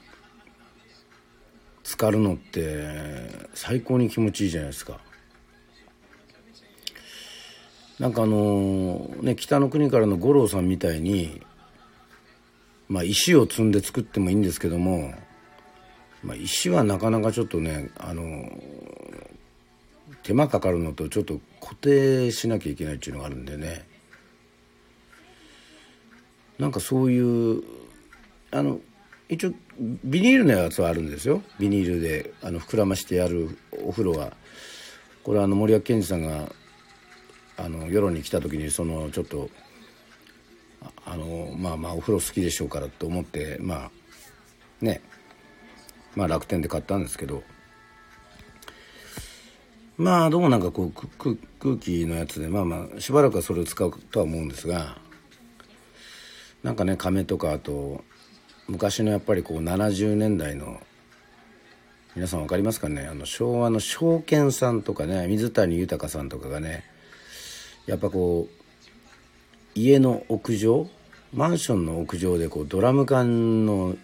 [1.83, 2.87] 浸かるのって
[3.53, 4.99] 最高に気持ちいいじゃないですか。
[8.01, 11.39] なんかあのね北の国からの五郎さんみたいに
[12.89, 15.13] まあ石を積んで作ってもいいんですけども、
[16.23, 18.51] まあ、石はなかなかちょっとねあの
[20.23, 23.85] 手間かかるのとちょっと固定しなきゃいけないっていうのがあるんでね。
[26.57, 27.63] なんかそういう
[28.49, 28.79] あの
[29.29, 29.53] 一応
[30.03, 31.43] ビニールのやつはあるんですよ。
[31.59, 34.33] ビニールであの膨らましてやるお風呂は。
[35.23, 36.51] これはあの森脇健児さんが
[37.63, 39.50] あの世論に来た時にそのちょっと
[41.06, 43.91] あのまあまあお風呂好きでしょうからと思ってまあ
[44.82, 45.02] ね
[46.15, 47.43] まあ楽天で買ったんですけど
[49.97, 54.97] まあどうもなんかこう空気のやつでまあまあしばらくはそれを使うとは思うんですが
[56.63, 58.04] なんかね亀とかあと
[58.67, 60.82] 昔のやっぱりこう70年代の
[62.15, 63.08] 皆さん分かりますかね？
[63.08, 66.84] あの昭和の証券さんとかね水谷豊さんとかがね
[67.85, 68.63] やっぱこう
[69.75, 70.87] 家の屋上
[71.33, 73.95] マンションの屋上でこうドラム缶の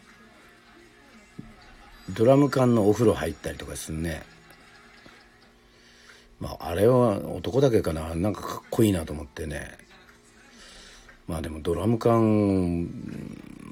[2.09, 4.23] ドラム缶のお風呂入ったりとかするね。
[6.39, 8.15] まああれは男だけかな。
[8.15, 9.77] なんかかっこいいなと思ってね。
[11.27, 12.89] まあでもドラム缶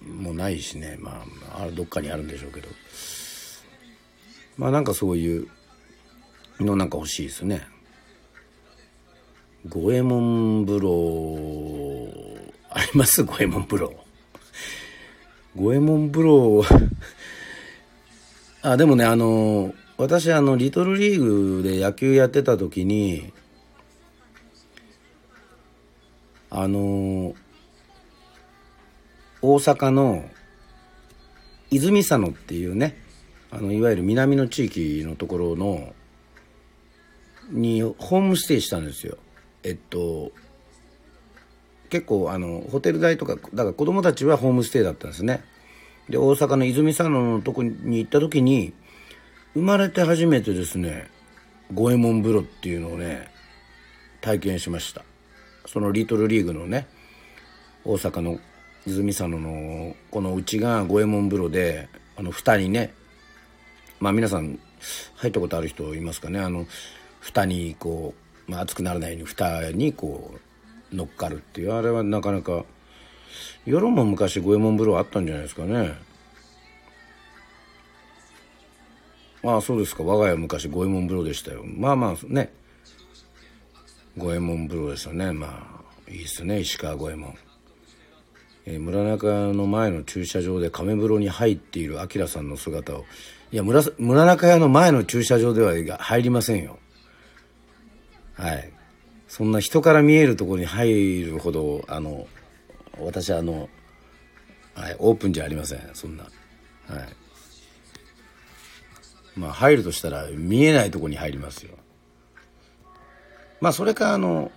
[0.05, 0.97] もないしね。
[0.99, 2.67] まああどっかにあるんでしょうけど。
[4.57, 5.47] まあなんかそういう
[6.59, 7.65] のなんか欲しいですね。
[9.67, 12.19] 五右衛門風呂
[12.69, 13.23] あります？
[13.23, 13.93] 五右衛門風呂。
[15.55, 16.63] 五右衛門風呂。
[18.61, 23.33] あでもねあの私あのリトルリーグで野球やってた時に
[26.51, 27.33] あの
[29.41, 30.29] 大阪の
[31.71, 32.97] 泉佐野っていうね
[33.49, 35.93] あのいわゆる南の地域のところの
[37.49, 39.17] にホームステイしたんですよ。
[39.65, 40.31] えっと
[41.89, 45.43] 結構あのホテル代とかだから子供たちはホームステイだったんですね。
[46.07, 48.73] で大阪の泉佐野のとこに行った時に
[49.55, 51.09] 生まれて初めてですね
[51.73, 53.27] 五右衛門風呂っていうのをね
[54.21, 55.03] 体験しました。
[55.65, 56.87] そのリトルリーグのね
[57.83, 58.39] 大阪の
[58.85, 62.93] 泉佐野のこのうちが五右衛門風呂であの蓋にね
[63.99, 64.59] まあ皆さん
[65.15, 66.39] 入ったことある人いますかね。
[66.39, 66.67] あの
[67.19, 70.35] 蓋にこう、まあ、熱くならないように蓋にこ
[70.91, 71.73] う乗っかるっていう。
[71.73, 72.63] あれはなかなか
[73.65, 75.97] 世論も昔五右衛門風呂あったんじゃないですかね。
[79.43, 80.03] ああそうですか。
[80.03, 81.63] 我が家は昔五右衛門風呂でしたよ。
[81.65, 82.51] まあまあね。
[84.17, 85.31] 五右衛門風呂ですよね。
[85.31, 86.59] まあいいっすね。
[86.59, 87.35] 石川五右衛門。
[88.67, 93.05] え、村中の前の駐車場で亀風呂に入っている明さんの姿を。
[93.51, 96.79] いや村村中屋の前の駐車場では入りませんよ。
[98.35, 98.71] はい。
[99.27, 102.27] そんな人から見えるところに入るほどあの
[102.99, 103.69] 私あの、
[104.75, 105.89] はい、オープンじゃありません。
[105.93, 106.23] そんな。
[106.23, 106.31] はい。
[109.35, 111.75] まあ入るとしたら見えないとこに入りますよ。
[113.61, 114.51] まあそれかあの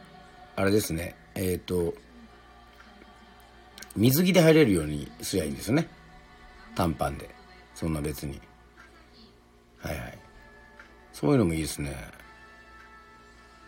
[0.56, 1.14] あれですね。
[1.34, 1.94] えっ、ー、と
[3.96, 5.88] 水着で入れるようにすりゃいいんですよね。
[6.74, 7.28] 短パンで。
[7.74, 8.40] そんな別に。
[9.80, 10.18] はいはい。
[11.12, 11.96] そういうのもいいですね。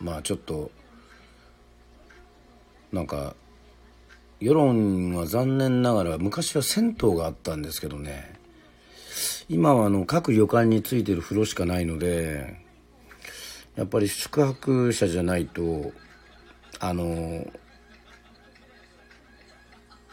[0.01, 0.71] まあちょっと
[2.93, 3.35] なんか
[4.41, 8.41] 世論は残念ながら昔は銭湯があったんですけどね。
[9.49, 12.57] 今はあの各旅館についてる風呂しかないので
[13.75, 15.93] やっぱり宿泊者じゃないと
[16.79, 17.47] あの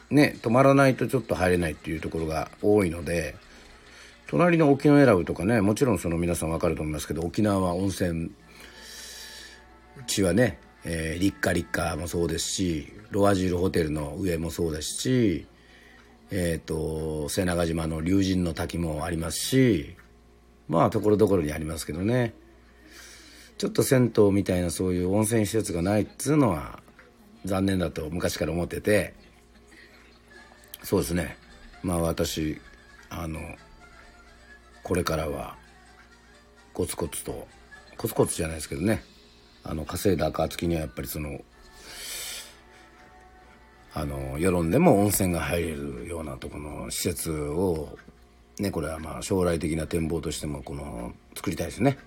[0.09, 3.35] ね泊まらないとちょっと入れないっていうところが多いので
[4.27, 8.31] 隣の沖永良部とかねもちろんその皆さん分かると思いますけど沖縄は温泉
[10.07, 15.45] 地はね、えー、立夏立夏もそうですしロアジールホテルの上もそうですし
[16.31, 19.95] えっ、ー、と瀬長島の龍神の滝もありますし
[20.67, 22.33] まあところどころにありますけどね。
[23.57, 26.79] ちょっと銭湯みたいなそういう温泉施設がないっつうのは
[27.43, 29.15] 残念だと昔から思ってて
[30.83, 31.37] そうですね。
[31.81, 32.61] まあ私
[33.09, 33.39] あの
[34.83, 35.55] これからは
[36.73, 37.47] コツコツと
[37.97, 39.03] コツコツじゃないですけどね。
[39.67, 41.41] あの稼いだ暁にはやっぱりその
[43.93, 47.97] あの世論でも温泉が入れるようなとこの施設を
[48.59, 51.97] ねこれはまあ将来的な展望としてもこの作りたいですね。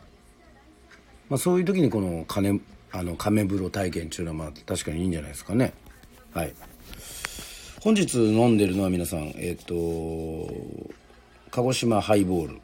[1.29, 2.61] まあ、そういう時にこの金
[2.93, 5.73] あの亀風呂体験っていうのはまあ確かにいいんじゃないですかね。
[6.33, 6.55] はい。
[7.83, 10.53] 本日飲んでるのは皆さんえっ、ー、と
[11.51, 12.61] 鹿児島ハイボール、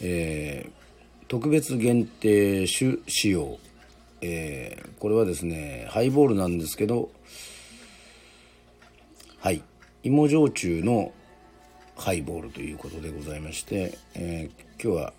[0.00, 0.79] えー、
[1.30, 3.60] 特別限定酒使用、
[4.20, 7.08] えー、これはですねハイボールなんですけど
[9.38, 9.62] はい。
[10.02, 11.12] 芋焼酎の
[11.94, 15.12] ハイボールということでございまして、えー、今日は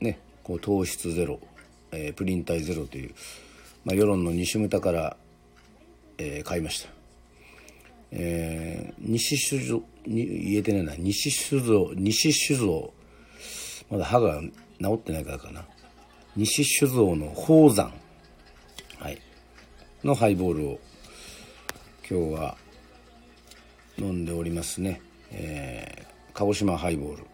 [0.00, 1.38] ねこう糖質ゼロ、
[1.92, 3.14] えー、プリン体ゼロという、
[3.84, 5.16] まあ、世論の西牟田から、
[6.18, 6.88] えー、買いました。
[8.10, 10.96] えー、西酒造に言えてないな。
[10.96, 12.92] 西酒造西酒造。
[13.88, 14.42] まだ歯が
[14.80, 15.64] 治ってないからかな。
[16.36, 17.92] 西酒造の宝山。
[18.98, 19.18] はい。
[20.04, 20.80] のハイボールを
[22.08, 22.56] 今日は
[23.98, 25.00] 飲んでおりますね、
[25.32, 27.24] えー、鹿児島ハイボール。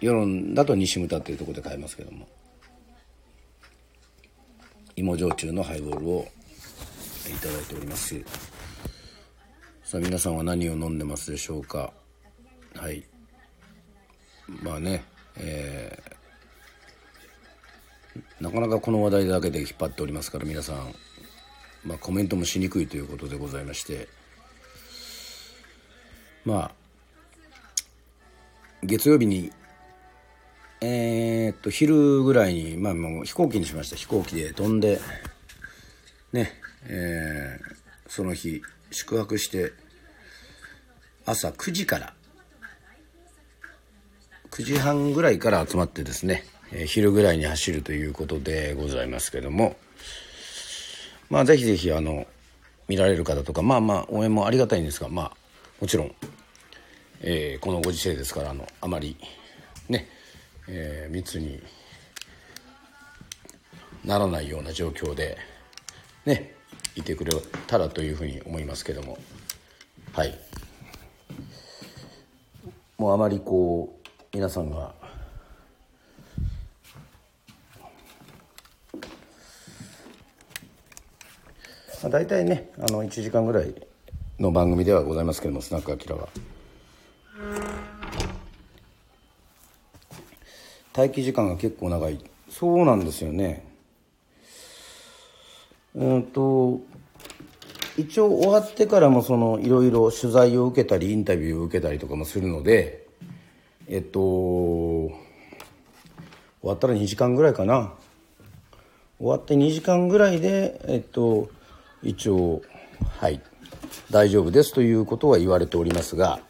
[0.00, 2.28] 世論だと西牟田っていうところで買えますけども。
[4.96, 6.28] 芋焼酎のハイボールを
[7.28, 8.20] いただいております。
[9.84, 11.92] さあ皆さんは何を飲んでますでしょうか。
[12.74, 13.04] はい。
[14.62, 15.04] まあね。
[15.36, 20.94] えー、なかなかこの話題だけで引っ張っておりますから皆さん、
[21.84, 24.08] まあ、コメントもしにくいということでございまして
[26.44, 26.72] まあ
[28.82, 29.52] 月曜日に
[30.80, 33.96] えー、っと昼ぐらいにまあもう飛行機にしました。
[33.96, 35.00] 飛行機で飛んで
[36.32, 36.52] ね
[36.84, 39.72] えー、その日宿泊して
[41.24, 42.14] 朝9時から
[44.52, 49.76] 9時半ぐらいから集まってですね、え、昼ぐらいに走るということでございますけども
[51.30, 52.26] まあぜひぜひあの
[52.86, 55.32] 見られる方とかまあまあ応援もありがたいんですがまあ
[55.80, 56.14] もちろん、
[57.22, 59.16] えー、このご時世ですからあのあまり
[59.88, 60.06] ね、
[60.68, 61.62] えー、密に
[64.04, 65.38] ならないような状況で
[66.26, 66.54] ね
[66.94, 67.32] いてくれ
[67.66, 69.16] たらというふうに思いますけども
[70.12, 70.38] はい。
[72.98, 74.01] もうあまりこう
[74.34, 74.94] 皆さんが。
[82.02, 83.74] まあ、大体ねあの1時間ぐらい
[84.40, 86.28] の番組ではございますけどもスナックアキラは。
[90.96, 92.18] 待機時間が結構長い。
[92.48, 93.64] そうなんですよね。
[95.94, 96.80] うんと
[97.98, 103.01] 一応終わってからもそのいろいろ取材を受けたりインタビューを受けたりとかもするので
[103.92, 105.10] えっと終
[106.62, 107.92] わったら2時間ぐらいかな。
[109.18, 111.50] 終わって2時間ぐらいでえっと
[112.02, 112.62] 一応
[113.18, 113.42] はい
[114.10, 116.40] 大丈夫ですということは言われておりますが。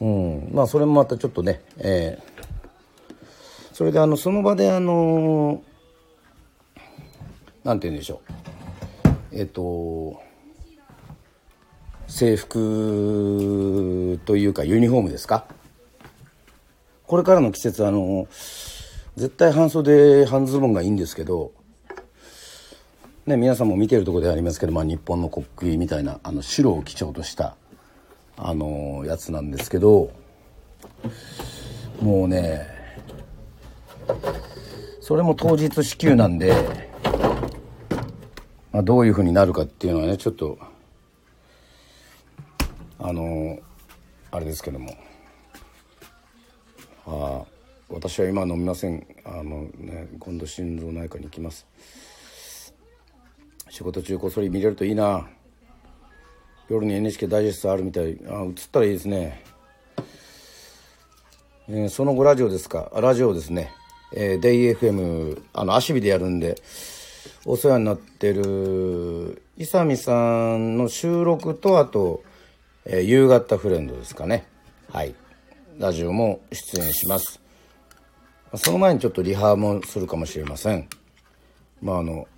[0.00, 3.24] うんまあそれもまたちょっとねえー、
[3.72, 5.62] それであのその場であの
[7.62, 9.38] なんて言うんでしょう。
[9.38, 10.20] えっと
[12.14, 15.46] 制服というかユニフォームですか？
[17.08, 18.28] これからの季節あの
[19.16, 21.50] 絶対半袖半ズボンがいいんですけど
[23.26, 27.56] ね皆さんも見てるとこでありますけど、まあ、日本の国旗みたいなあの白を基調とした
[28.36, 30.12] あのやつなんですけど
[32.00, 32.64] もうね
[35.00, 36.54] それも当日支給なんで
[38.70, 40.58] まあ、どういうふうになるかっていうのはねちょっと
[43.06, 43.58] あの
[44.30, 44.96] あれですけども。
[47.06, 47.44] ああ
[47.90, 49.06] 私は今飲みません。
[49.26, 51.66] あのね今度心臓内科に行きます。
[53.68, 55.28] 仕事中こっそり見れるといいな。
[56.70, 58.18] 夜に NHK ダイジェストあるみたい。
[58.26, 59.44] あ映ったらいいですね、
[61.68, 62.90] えー、その後ラジオですか。
[62.94, 63.70] ラジオですね、
[64.14, 66.56] えー、デイ FM あの足火でやるんで。
[67.46, 72.22] お世話になってる伊佐美さんの収録とあと、
[72.86, 74.46] えー、夕方フレンドですかね。
[74.92, 75.14] はい。
[75.78, 77.40] ラジオも出演します。
[78.56, 80.88] その前にちょっとリハもするかもしれません。
[81.80, 82.28] まああの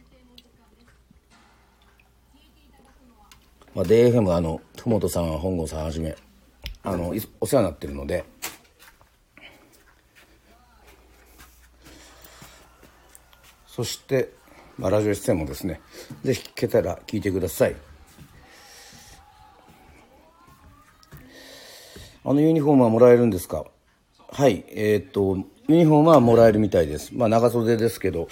[3.75, 6.17] まあ、DFM あの福本さん本郷さんはじめ
[6.83, 8.25] あのお世話になってるので。
[13.67, 14.33] そして
[14.79, 15.81] まあ、ラジオ出演もですね、
[16.23, 17.77] ぜひ聞けたら聞いてください。
[22.29, 23.67] あのユニフォームはもらえるんですか？
[24.33, 25.37] はいえー、っと
[25.69, 27.15] ユニフォームはもらえるみたいです。
[27.15, 28.27] まあ長袖ですけど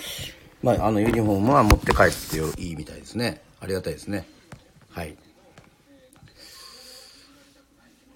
[0.65, 3.41] まああのユニフォームは持って帰っていいみたいですね。
[3.61, 4.27] ありがたいですね。
[4.91, 5.17] はい。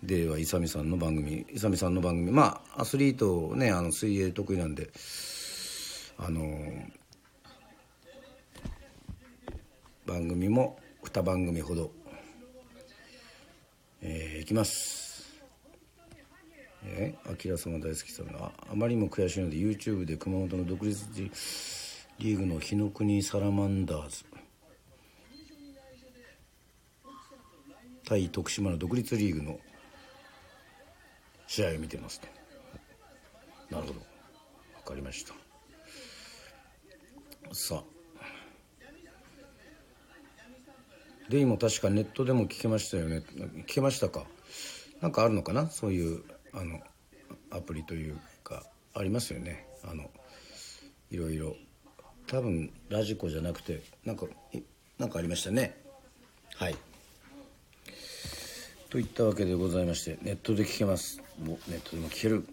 [0.02, 4.90] では勇さんの番組勇さんの番組まあアスリートねあの水泳得意なんで
[6.18, 6.40] あの
[10.06, 11.92] 番組も2番組ほど
[14.02, 14.97] えー、いきます。
[16.84, 21.04] えー、アキラ様大好きさんがあまりにも悔しいので YouTube で熊本の独立
[22.18, 24.24] リーグの日の国サラマンダーズ。
[28.04, 29.58] 対徳島の独立リーグの
[31.46, 32.28] 試合を見てますと。
[33.70, 34.00] なるほど。
[34.84, 35.34] 分かりました。
[37.52, 37.84] さあ。
[41.28, 43.22] デイも確かネットでも聞けましたよね。
[43.66, 44.24] 聞けましたか。
[45.02, 45.68] なんかあるのかな？
[45.68, 46.22] そういう
[46.52, 46.80] あの
[47.50, 49.66] アプリというかありますよね。
[49.84, 50.10] あの
[51.10, 51.56] いろいろ。
[52.26, 54.26] 多分ラジコじゃなくてなんか
[54.98, 55.80] なんかありましたね。
[56.56, 56.76] はい。
[58.90, 61.22] といったわけでございましてネットで聞けます。
[61.42, 62.46] もネットでも聞ける。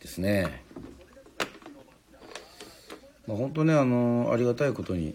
[0.00, 0.64] ですね。
[3.26, 5.14] まあ本当ねあのありがたいことに。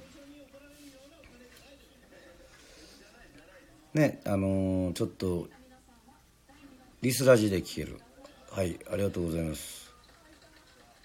[3.93, 5.47] ねあのちょっと
[6.99, 7.99] リスラジで聞ける。
[8.49, 9.93] はいありがとうございます。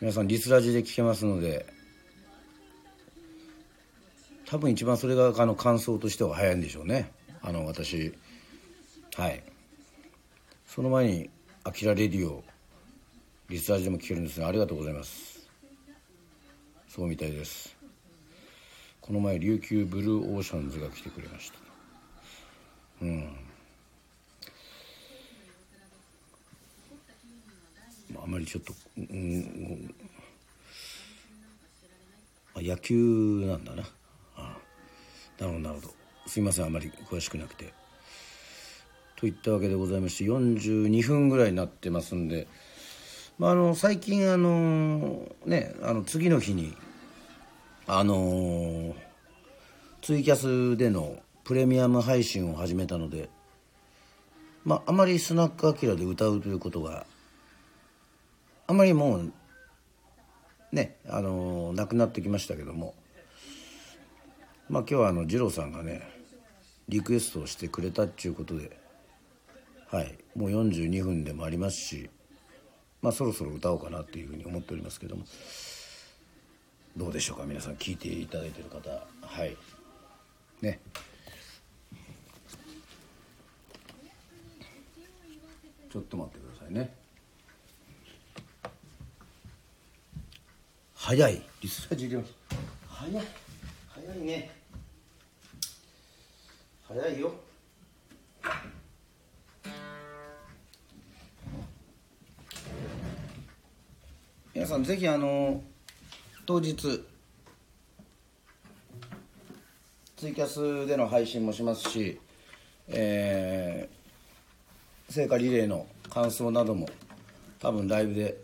[0.00, 1.66] 皆さんリスラジで聞けますので
[4.46, 7.12] 多分一番それがあの感想としては早いんでしょうね。
[7.42, 8.14] あの私。
[9.16, 9.42] はい。
[10.66, 11.28] その前に
[11.62, 12.42] 「あきらレディオ」
[13.50, 15.46] リスタージでも聞けるんですねありがとうございます。
[16.88, 17.76] そうみたいです。
[19.02, 21.58] この前琉球ブルーオーシャンズが来てくれました。
[23.02, 23.41] うん。
[28.22, 29.94] あまりちょっと、うん、
[32.56, 33.84] 野球なんだな。
[34.36, 34.56] あ
[35.38, 35.94] なるほどなるほど。
[36.26, 37.72] すいませんあまり詳しくなくて。
[39.22, 42.48] といったわけでございまして42分ぐらいになってますんで、
[43.38, 46.76] まあ、あの最近あのねあの次の日に
[47.86, 48.96] あの
[50.00, 53.30] ツイキャスでのプレミアム配信を始めたので
[54.64, 57.06] まああまりスナックアキラで歌うということが
[58.72, 59.32] あまりもう
[60.72, 62.94] ねあのなくなってきましたけども。
[64.70, 66.00] まあ今日はあの二郎さんがね
[66.88, 68.74] リクエストをしてくれたっていうことで
[69.88, 72.08] はいもう42分でもありますし
[73.02, 75.24] まあそろそろ歌おうかなっていうふうに思っておりますけども。
[76.96, 78.88] どうでしょうか皆さん聞いていただいてる方。
[78.90, 79.54] はい。
[80.62, 80.80] ね。
[85.90, 87.01] ちょっと待ってくださいね。
[91.04, 91.42] 早い。
[91.60, 93.24] リスラジ早い
[93.88, 94.50] 早いね。
[96.86, 97.34] 早いよ。
[104.54, 105.60] 皆さんぜひあの
[106.46, 107.04] 当日ツ
[110.28, 112.20] イキャスでの配信もしますし、
[112.86, 116.88] えー、聖火リレーの感想なども
[117.58, 118.36] 多分ライブで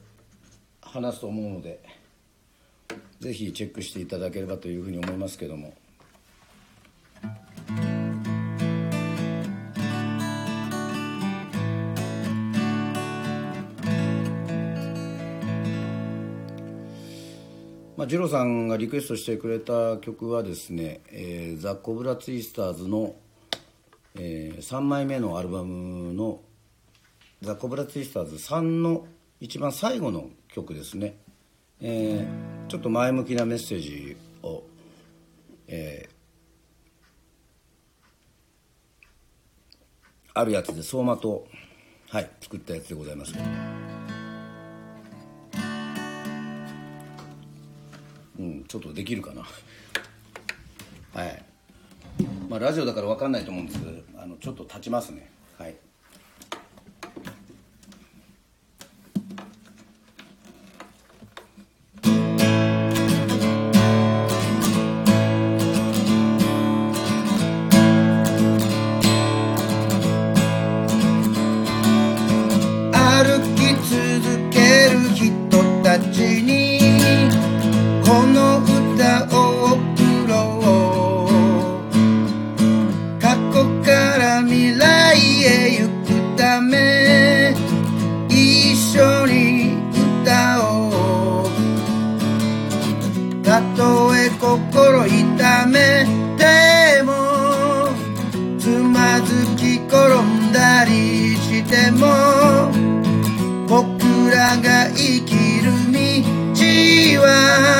[0.82, 1.98] 話すと思うので
[3.20, 5.74] ぜひチェックしていただければというふうに思いますけども。
[17.98, 23.16] まあ、ジローさんがリクエストしてくれた曲はですね、えー、ザ・コブラツイスターズの、
[24.14, 26.40] えー、3枚目のアルバムの
[27.42, 29.08] 「ザ・コブラツイスターズ3」の
[29.40, 31.16] 一番最後の曲ですね、
[31.80, 34.62] えー、ちょっと前向きなメッセージを、
[35.66, 36.10] えー、
[40.34, 41.46] あるやつで相馬と、
[42.10, 43.44] はい、作ったやつでございますけど。
[48.38, 49.42] うんちょっとできるかな。
[51.14, 51.42] はい。
[52.50, 53.92] まあラジオだから分かんないと思うんですけど
[54.22, 55.30] あのちょっと立ちますね。
[55.58, 55.74] はい。
[93.48, 96.04] たとえ心痛め
[96.36, 97.88] ても
[98.58, 102.70] つまずき転んだりしても
[103.66, 105.32] 僕らが生き
[105.62, 107.77] る道は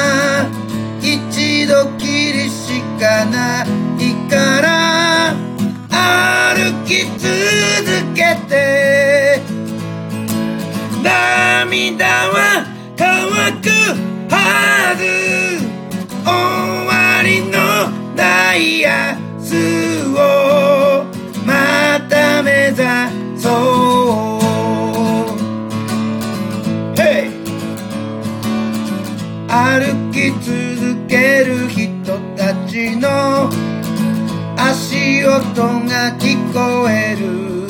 [35.29, 37.69] 音が聞こえる。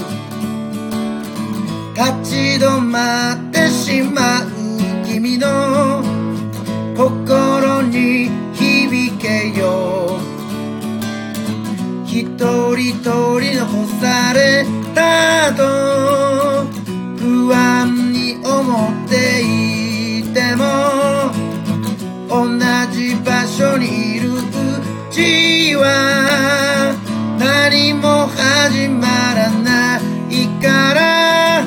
[1.94, 4.46] 立ち止まってしまう
[5.04, 6.02] 君の
[6.96, 10.20] 心に響けよ。
[12.06, 16.64] 一人一人残されたと
[17.16, 20.64] 不安に思っていても
[22.28, 22.58] 同
[22.92, 24.36] じ場所にいるう
[25.10, 26.27] ちは
[28.00, 31.64] も始まらないから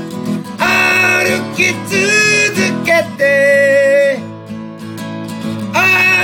[0.57, 4.19] 歩き続けて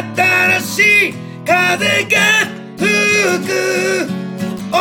[0.05, 1.13] 新しい
[1.45, 2.17] 風が
[2.77, 2.87] 吹
[3.45, 3.49] く
[4.71, 4.77] 終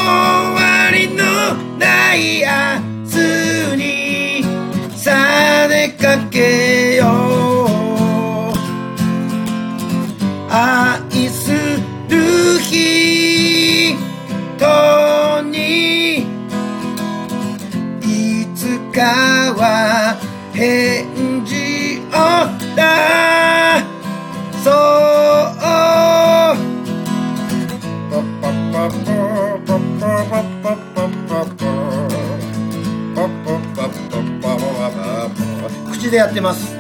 [0.55, 1.23] わりの
[1.79, 2.47] ない明
[3.11, 3.15] 日
[3.77, 4.45] に
[4.97, 5.13] さ
[5.65, 7.47] あ出かけよう。
[19.67, 20.17] は
[20.53, 22.13] 返事を
[22.77, 23.83] だ
[24.63, 25.57] そう。
[35.93, 36.77] 口でやってます。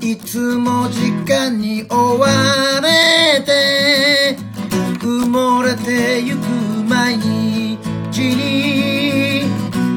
[0.00, 2.28] いつも時間に追わ
[2.82, 4.36] れて
[5.00, 6.40] 埋もれてゆく
[6.86, 7.78] 毎日
[8.18, 9.44] に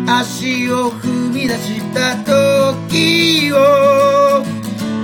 [0.07, 3.57] 足を踏み出した時を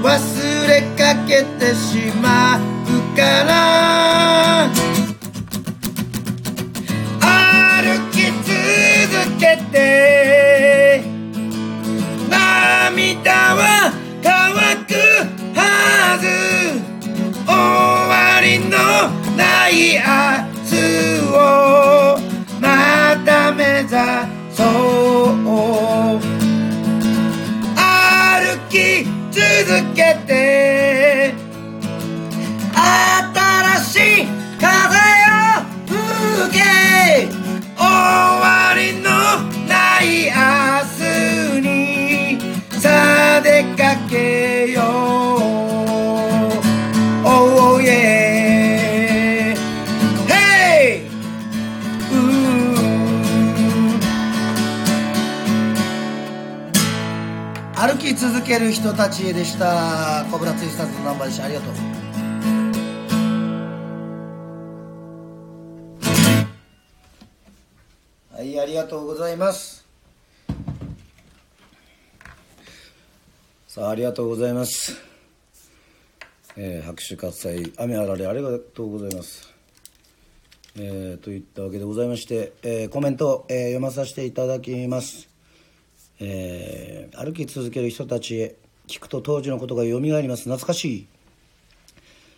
[0.01, 4.40] 忘れかけてしまうから
[58.51, 60.25] ける人たちでした。
[60.29, 61.45] コブラツイスターズのナンバーでした。
[61.45, 61.73] ありがとう。
[68.35, 69.85] はいありがとうございます。
[73.69, 74.97] さあありがとうございます。
[76.57, 77.71] えー拍手喝采。
[77.77, 79.53] 雨あられありがとうございます。
[80.75, 85.30] えーといったわけでございまして、えーコメント、えー読まさせていただきます。
[86.21, 88.55] えー歩き続ける人たちへ
[88.87, 90.43] 聞くと当時のことがよみがえります。
[90.43, 91.07] 懐かしい。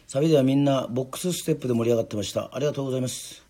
[0.08, 2.50] サビではみんなボックスステップで盛り上がってました。
[2.54, 3.44] ありがとうございます。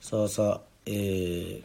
[0.00, 1.62] さあさあえー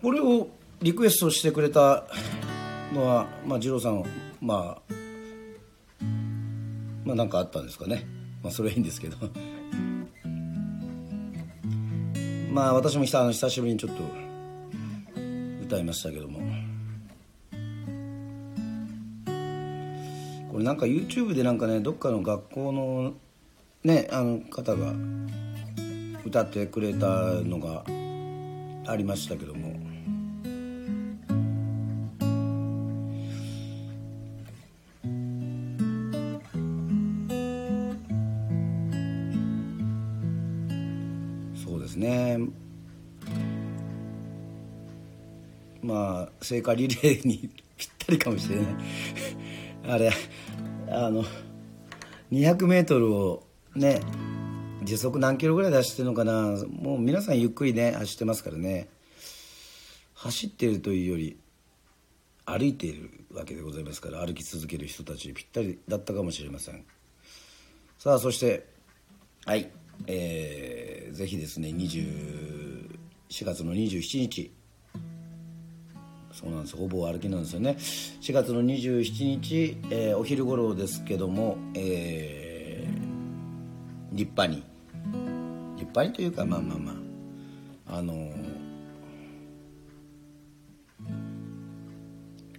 [0.00, 0.48] これを
[0.80, 2.04] リクエストしてくれた
[2.92, 4.04] のはまあ二郎さん
[4.40, 4.94] まあ
[7.04, 8.04] まあなんかあったんですかね。
[8.42, 9.16] まあそれはいいんですけど。
[12.52, 14.21] まあ私も久あの久しぶりにちょっと
[15.72, 16.38] 歌いましたけども。
[20.50, 23.14] これなんか YouTube でなんかねどっかの学校の
[23.82, 24.92] ねあの方が
[26.26, 27.06] 歌ってくれた
[27.40, 27.84] のが
[28.86, 29.80] ありましたけども。
[41.64, 42.36] そうですね。
[45.82, 48.66] まあ聖火リレーに ぴったりかもしれない。
[49.84, 50.12] あれ
[50.88, 51.24] あの
[52.30, 54.00] 200m をね
[54.84, 56.56] 時速何キロぐらい出してるのかな。
[56.68, 58.88] もう皆さんゆっくりね走ってますからね。
[60.14, 61.36] 走ってるというより
[62.44, 66.84] 歩いているわけでございますから歩き続ける人たちにぴったりだったかもしれません。
[67.98, 68.66] さあそして
[69.44, 69.70] はい
[70.06, 74.52] えー、ぜひですね24月の27日
[76.42, 76.76] そうなんです。
[76.76, 77.76] ほぼ歩きなんですよね。
[77.78, 84.64] 4月の27日、えー、お昼頃ですけども、えー、立派に。
[85.76, 87.98] 立派にというかまあまあまあ。
[87.98, 88.52] あのー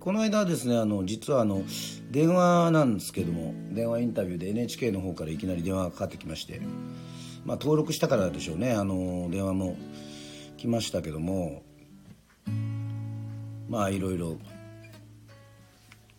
[0.04, 1.64] この間ですねあの実はあの
[2.12, 6.60] 電話なんですけども電話インタビューで NHK の方からいきなり電話がかかってきまして、
[7.46, 8.74] まあ、登録したからでしょうね。
[8.74, 9.78] あの電話も
[10.58, 11.64] 来ましたけども
[13.74, 14.38] まあいろいろ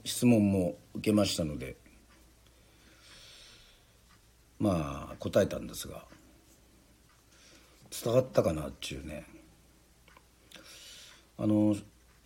[0.03, 1.77] 質問も受けましたので
[4.59, 6.03] まあ答えたんですが
[7.93, 9.25] 伝わったかなっちゅうね。
[11.39, 11.77] あの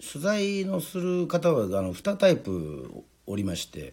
[0.00, 3.92] 取材のする方はあの2タイプおりまして、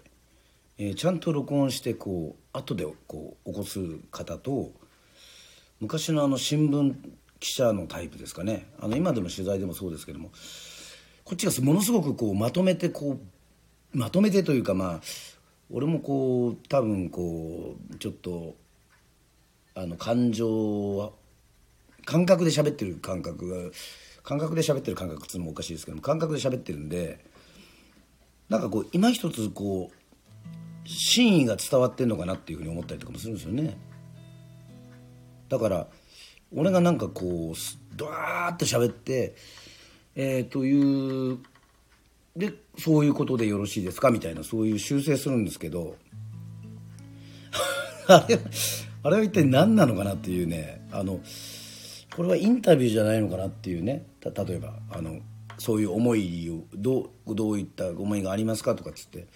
[0.78, 3.80] えー、ちゃんと録音してこう後でこう起こす
[4.10, 4.72] 方と
[5.82, 6.96] 昔のあの新聞
[7.42, 8.70] 記者のタイプですかね。
[8.80, 10.32] あの今でも取材でもそうですけども
[11.26, 13.20] こっちがものすごくこうまとめてこ
[13.94, 15.02] うまとめてというかまあ
[15.72, 18.56] 俺もこう多分こうちょっと
[19.74, 21.10] あの感情は
[22.06, 23.72] 感覚で喋ってる感覚が
[24.22, 27.26] 感覚で喋ってる感覚っつうのもおかしいですけども感覚で喋ってるんで
[28.48, 33.76] なんかこう今一つこう真意が伝わってんのかなっていうふうに思ったりとかもするんですよね。
[35.50, 35.88] だから
[36.56, 39.36] 俺がなんかこうドワーッと喋って
[40.16, 41.40] えー、という
[42.36, 44.12] でそういうことでよろしいですか？
[44.12, 45.96] みたいなそういう修正するんですけど。
[48.08, 48.40] あれ
[49.04, 50.88] あれは一体何なのかなっていうね。
[50.92, 51.22] あの
[52.16, 54.06] これはインタビューじゃないのかなっていうね。
[54.24, 55.20] 例えばあの
[55.58, 59.28] そういう思いをどうどういった思いがありますかとかっつって。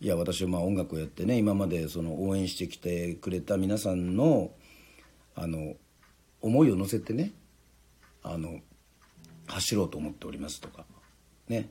[0.00, 4.52] いや私はまあ音楽をやってね今までその応援してきてくれた皆さんの
[5.34, 5.74] あの
[6.42, 7.32] 思いを乗せてね
[8.22, 8.60] あの
[9.46, 10.84] 走ろうと思っておりますとか。
[11.48, 11.68] ね。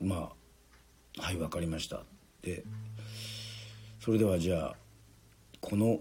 [0.00, 0.30] ま
[1.18, 2.02] あはい分かりました。
[2.42, 2.62] で
[4.00, 4.76] それではじゃあ
[5.60, 6.00] この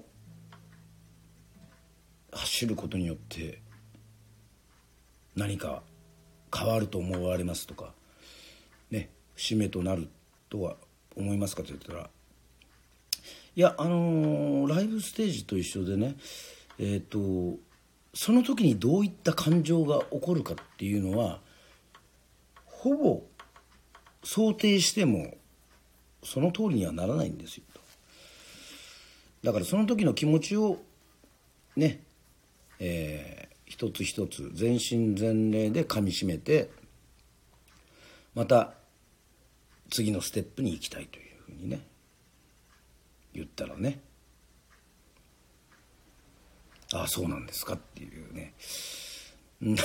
[2.32, 3.61] 走ることによって
[5.36, 5.82] 何か
[6.55, 7.93] 変わると思われますとか。
[8.91, 9.09] ね。
[9.36, 10.09] 節目となる
[10.49, 10.78] とは
[11.16, 11.63] 思いますか？
[11.63, 12.09] と言ったら。
[13.57, 16.16] いやあのー、ライブステージと一緒でね
[16.78, 17.57] えっ、ー、と
[18.16, 21.41] その時にどういった感情が起こるかっていうのは
[22.66, 23.24] ほぼ
[24.24, 25.36] 想定しても
[26.24, 27.63] その通りにはならないんですよ。
[29.43, 30.80] だからその時の気持ちを
[31.76, 31.99] ね
[32.80, 36.70] えー、一つ一つ全身全霊でかみしめて
[38.34, 38.74] また
[39.89, 41.80] 次のステップに行きたいというふうにね
[43.34, 43.99] 言ったらね
[46.94, 48.54] ああそうなんですかっていうね。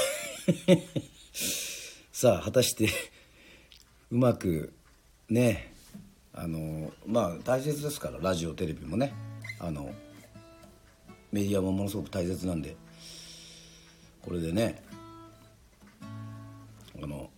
[2.12, 2.88] さあ果たして
[4.11, 4.72] うまく
[5.28, 5.72] ね
[6.32, 9.12] あのまあ大切ですからラジオテレビもね。
[9.59, 9.94] あの
[11.32, 12.76] メディアもものすごく大切なんで。
[14.22, 14.82] これでね
[17.03, 17.30] あの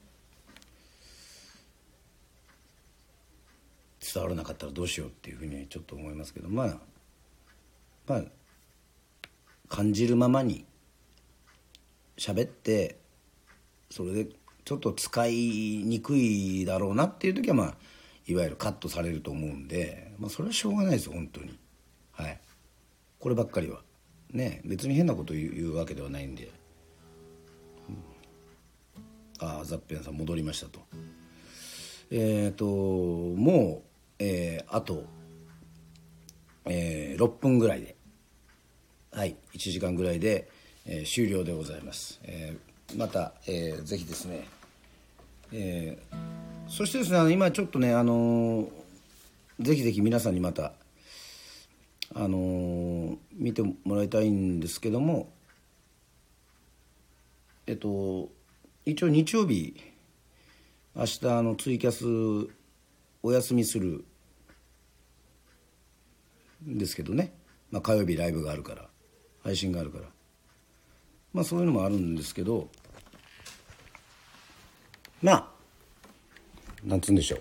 [4.00, 6.78] 伝わらなかったらどうしようっていうふうにちょっと思いますけどまあ
[8.06, 8.22] まあ
[9.72, 10.66] 感じるままに
[12.18, 12.98] 喋って
[13.90, 14.26] それで
[14.66, 17.74] ちょっと使いにくいだろうなっていう時はまあ
[18.26, 21.58] いわゆるカットされると思うんで、まあ、それはしょうがないです本当に。
[22.12, 22.38] はい。
[23.18, 23.80] こればっかりは。
[24.30, 26.50] ね別に変なこと言うわけではないんで、
[27.88, 27.92] う
[29.44, 30.80] ん、ああザッペンさん戻りましたと。
[32.10, 33.82] えっ、ー、ともう、
[34.18, 35.04] えー、あと、
[36.66, 37.96] えー、6分ぐらいで
[39.14, 40.48] はい1時間ぐらいで、
[40.86, 44.46] えー、終了でございます、えー、また、えー、ぜひですね
[45.52, 46.16] えー、
[46.66, 48.70] そしてですね今ちょっとねあの、
[49.60, 50.72] ぜひぜひ皆さんにまた
[52.14, 55.28] あの、見てもらいたいんですけども
[57.66, 58.30] えっと
[58.86, 59.76] 一応日曜日
[60.96, 62.50] 明日のツイキャス
[63.22, 64.06] お休みする
[66.66, 67.34] んですけどね、
[67.70, 68.91] まあ、火曜日ライブがあるから。
[69.42, 70.04] 配信があるから。
[71.32, 72.68] まあそういうのもあるんですけど
[75.22, 75.48] まあ
[76.84, 77.40] なんつうんでしょう。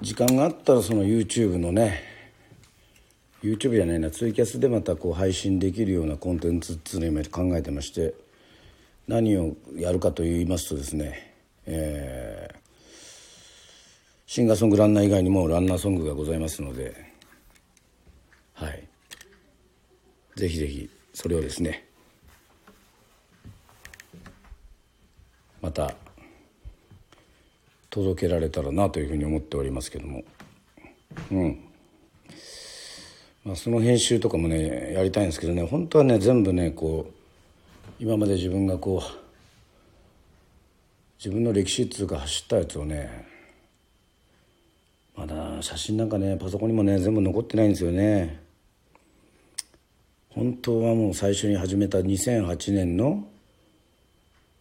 [0.00, 2.02] 時間があったらその YouTube のね
[3.42, 8.14] YouTube じゃないなツイキャスでまたこう配信できるようなコンテンツっていうのを今考えてまして
[9.06, 11.34] 何をやるかと言いますとですね、
[11.66, 12.56] えー、
[14.26, 16.94] シンガーソングランナー以外にもランナーソングがございますので
[18.54, 18.88] はい
[20.36, 21.86] ぜひぜひそれをですね
[25.60, 25.94] また
[27.90, 30.24] 届けられたらなというふうに思っておりますけども。
[31.30, 31.64] うん。
[33.44, 37.12] まあその編集とかもねやりたいんですけどね本当はね全部ねこう
[37.98, 39.22] 今まで自分がこう
[41.18, 43.28] 自分の歴史っていうか走ったやつをね
[45.16, 48.41] まだ写真なんかねパソコンにもね全部残ってないんですよね。
[50.34, 53.28] 本当はもう最初に始めた2008年の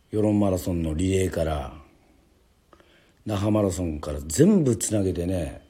[0.09, 1.73] 世論マラソンのリレーから
[3.25, 5.61] 那覇マラソンから全部つなげてね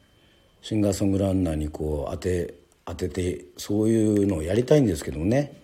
[0.64, 5.62] シンガーソングランナーにこう当て当ててそういうのをやりたいんですけどもね。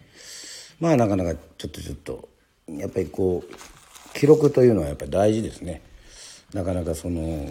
[0.80, 2.30] まあなかなかちょっとちょっと
[2.70, 5.82] やっぱりこう記録というのはやっぱり大事ですね。
[6.54, 7.48] なかなかその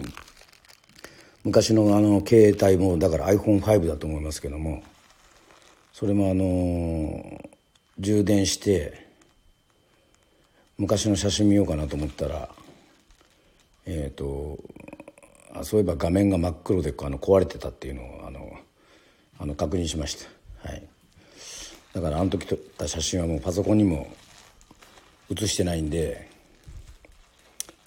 [1.43, 4.83] 昔のあの携帯もだから iPhone5 だと思いますけども。
[5.97, 7.41] それもあの
[7.97, 9.07] 充電して
[10.77, 12.49] 昔の写真見ようかなと思ったら
[13.87, 14.59] えっ、ー、と
[15.55, 18.59] あそういえば画面が真っ黒であの壊れてたっていうのをあの
[19.39, 20.23] あの確認しまし
[20.63, 20.83] た、はい、
[21.95, 24.07] だからあの時撮った写真はもうパソコンにも
[25.31, 26.29] 写してないんで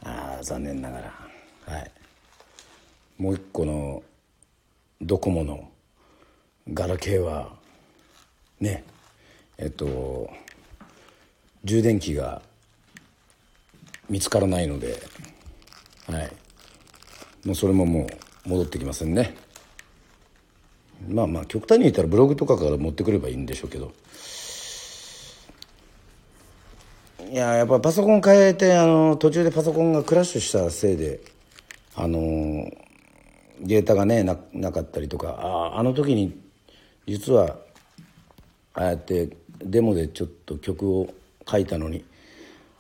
[0.02, 1.14] ああ残念ながら。
[1.66, 1.90] はい。
[3.18, 4.02] もう一個の
[5.00, 5.70] ドコモの
[6.74, 7.59] ガラケーは
[8.61, 8.84] ね。
[9.58, 10.30] えっと
[11.64, 12.42] 充電器が
[14.08, 15.00] 見つからないので
[16.06, 16.32] はい。
[17.44, 18.06] もうそれもも
[18.46, 19.34] う戻ってきませんね。
[21.08, 23.92] まあまあ極端に言ったらブログとかから持ってくればいいんでしょうけど。
[27.30, 31.20] いややっぱパソコン変えてあの途中でパソコンがクラッシュしたせいで
[31.94, 32.68] あの
[33.61, 36.40] データがねななかったりとかああの時に
[37.06, 37.56] 実は
[38.75, 39.31] ああやって
[39.62, 41.12] デモでちょっと曲を
[41.49, 42.05] 書いたのに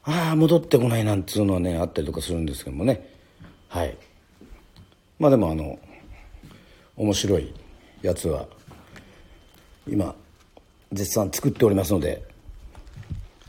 [0.02, 3.06] ああ戻ってこないなんつうのはねあったりとかするんですけどもね。
[3.68, 3.96] はい。
[5.18, 5.78] まあでもあの
[6.96, 7.52] 面白い
[8.02, 8.46] やつは
[9.86, 10.14] 今
[10.92, 12.22] 絶賛作っておりますので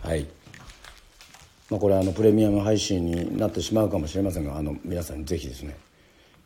[0.01, 0.27] はい。
[1.69, 5.77] まあこれあのプレミアム配信になってしまうかもしれませんがあの皆さんにぜひですね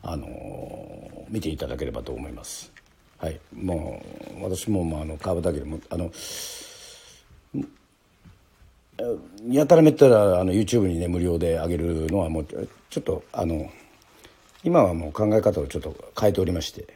[0.04, 0.28] あの
[1.30, 2.74] 見ていただければと思います。
[3.18, 3.39] はい。
[3.53, 4.01] も
[4.39, 6.11] う私もまああの川端明もあの
[9.49, 13.70] やたらめったらあの YouTube にね無料で上げるのはもうちょっとあの
[14.63, 16.88] 今はもう考え方をちょっと変えておりまして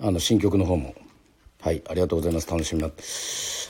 [0.00, 0.94] あの新曲の方も
[1.60, 2.50] はいありがとうございます。
[2.50, 2.90] 楽しみな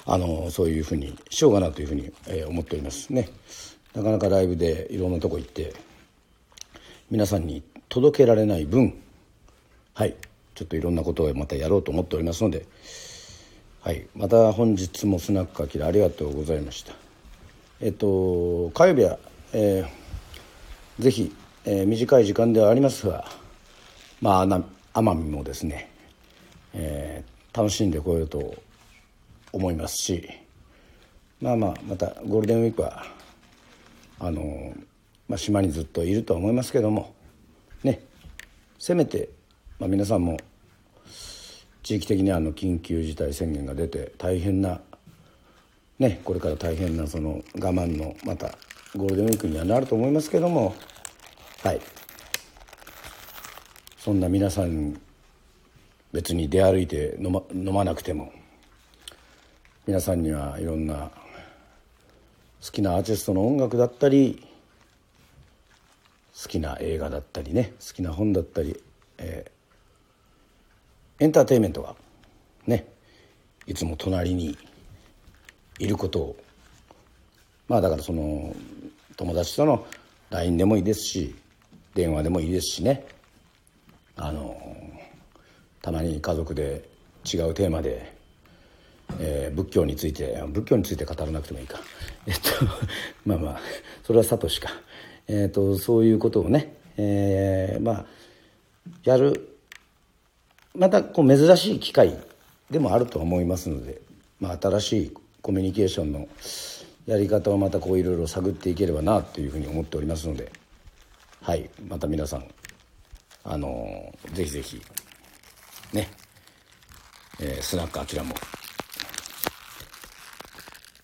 [0.06, 3.28] あのそういうふうにしようかなというふうに、えー、思っておりますね。
[3.94, 5.74] なかなかライブでいろんなとこ行って
[7.10, 8.94] 皆さんに届けられない分
[9.94, 10.14] はい。
[10.60, 12.66] ちょっといろんなことをまたやろうと思っておりますので
[13.80, 14.06] はい。
[14.14, 16.92] また本日もスナックあきらありがとうございました。
[17.80, 19.18] えっと火曜日は、
[19.54, 21.34] えー、ぜひ、
[21.64, 23.24] えー、短い時間ではありますが
[24.20, 25.90] まあ奄美もですね、
[26.74, 28.54] えー、楽しんでこようと
[29.50, 30.28] 思いますし
[31.40, 33.06] まあまあまたゴールデンウィークは
[34.18, 34.74] あの、
[35.26, 37.14] まあ、島にずっといるとは思いますけども
[37.82, 38.02] ね。
[38.78, 39.30] せめて、
[39.78, 40.36] まあ、皆さんも
[41.90, 44.80] 地域的にあの緊急事態宣言が出て大変な
[45.98, 48.52] ね、これから大変なその我慢のまた
[48.94, 50.72] ゴールデンウィークにはなると思いますけども
[51.64, 51.80] はい。
[53.98, 55.00] そんな皆さん
[56.12, 58.32] 別に出歩いて飲ま飲まなくても
[59.84, 61.10] 皆さんにはいろんな
[62.64, 64.46] 好きなアーティストの音楽だったり
[66.40, 68.80] 好きな映画だったりね好きな本だったり、
[69.18, 69.59] えー、
[71.20, 71.94] エンターテインメントが
[72.66, 72.86] ね
[73.66, 74.56] いつも隣に
[75.78, 76.36] いることを
[77.68, 78.56] まあだからその
[79.16, 79.86] 友達との
[80.30, 81.34] LINE でもいいですし
[81.94, 83.06] 電話でもいいですしね。
[84.16, 84.56] あの
[85.82, 86.88] たまに家族で
[87.24, 88.14] 違うテーマで、
[89.18, 91.78] えー、仏教について仏教について語らなくてもいいか。
[92.26, 92.40] えっと
[93.26, 93.60] まあまあ
[94.04, 94.70] それはサトシか。
[95.28, 98.06] えっとそういうことをね、えー、まあ
[99.04, 99.49] やる
[100.74, 102.16] またこう珍しい機会
[102.70, 104.00] でもあるとは思いますので、
[104.38, 106.28] まあ、新しいコミュニケーションの
[107.06, 110.52] やり方をまたこういろいろ探っていければなというふうに思っておりますので
[111.42, 112.44] はいまた皆さん
[113.44, 114.80] あのぜひぜひ
[115.92, 116.08] ね、
[117.40, 118.34] えー、スナックあきらも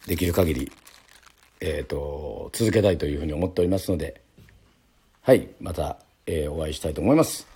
[0.07, 0.71] できる限り
[1.61, 4.21] えーと、続けたいというふうに思っておりますので
[5.23, 5.97] はいまた、
[6.27, 7.47] えー、お会いしたいと思います、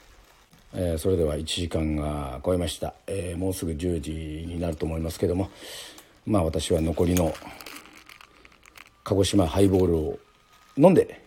[0.75, 5.51] えー、それでは1時間が超えました、えー、もうすぐ10時になると思いますけども。
[6.27, 7.35] まあ私は残りの
[9.03, 10.19] 鹿児島ハイボールを
[10.77, 11.21] 飲んで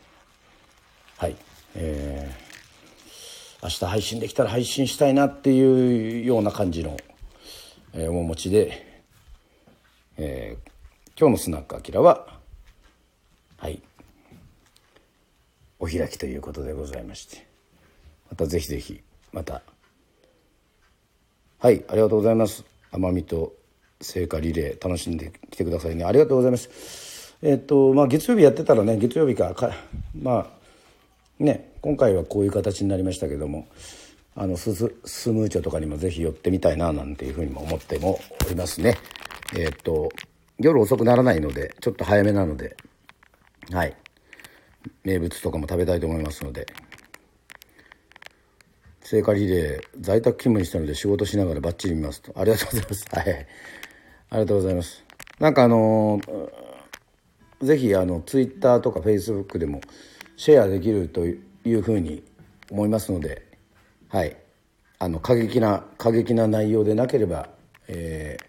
[1.17, 1.35] はい
[1.75, 6.97] えー、明日配信できたら配信したいなっていうような感じの、
[7.93, 9.03] えー、面持ちで、
[10.17, 12.27] えー、今日のスナックアキラは
[13.57, 13.81] はい
[15.79, 17.45] お開きということでございまして。
[18.29, 19.01] またぜひぜひ
[19.33, 19.61] また。
[21.59, 22.63] はいありがとうございます。
[22.91, 23.53] 奄美と
[23.99, 26.05] 聖火リレー楽しんできてくださいね。
[26.05, 27.35] ありがとうございます。
[27.41, 29.71] えっ、とまあ月曜日やってたらね月曜日かか
[30.13, 33.67] まあね今回はこういう形になりましたけども
[34.35, 38.97] あのスススムーチョとかにもぜひ寄ってみたいななんていうふうにも思ってもおりますね。
[39.57, 40.09] えっ、と
[40.59, 42.77] 夜遅くならないのでちょっと早めなので
[43.71, 43.95] はい。
[45.03, 46.67] 名物とかも食べたいと思いますので
[49.03, 52.31] 聖火リレー在宅勤務にしたので仕事しながらバッチリ見ますと。
[52.39, 53.05] ありがとうございます。
[53.11, 53.47] はい。
[54.29, 55.03] ありがとうございます。
[55.39, 59.81] なんかあのー、ぜひあのツイッターとかフェイスブックでも
[60.37, 62.23] シェアできるというふうに
[62.71, 63.45] 思いますので
[64.07, 64.37] はい。
[64.99, 67.49] あの過激な過激な内容でなければ、
[67.89, 68.45] えー、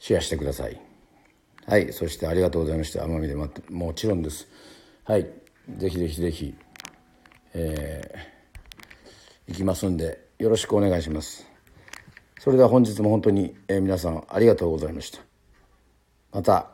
[0.00, 0.80] シェアしてください。
[1.66, 1.92] はい。
[1.92, 3.04] そしてありがとうございました。
[3.04, 4.48] 奄美でももちろんです。
[5.04, 5.28] はい。
[5.76, 6.54] ぜひぜひぜひ
[7.56, 8.33] えー、
[9.48, 11.46] 行きますんでよろしくお願いします
[12.40, 15.20] それでは本日も本当に、えー、皆さんありがとうございました
[16.32, 16.70] また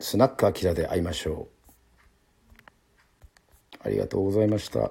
[0.00, 1.58] スナックアキラで会いましょう
[3.84, 4.90] ありがとうございました。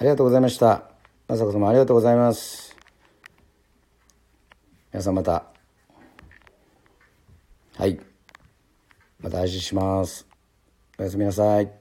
[0.00, 0.84] ありがとうございました。
[1.28, 2.69] まさこ様ありがとうございます。
[4.92, 5.44] 皆さんまた。
[7.76, 8.00] はい。
[9.20, 10.26] また配信します。
[10.98, 11.79] おやすみなさい。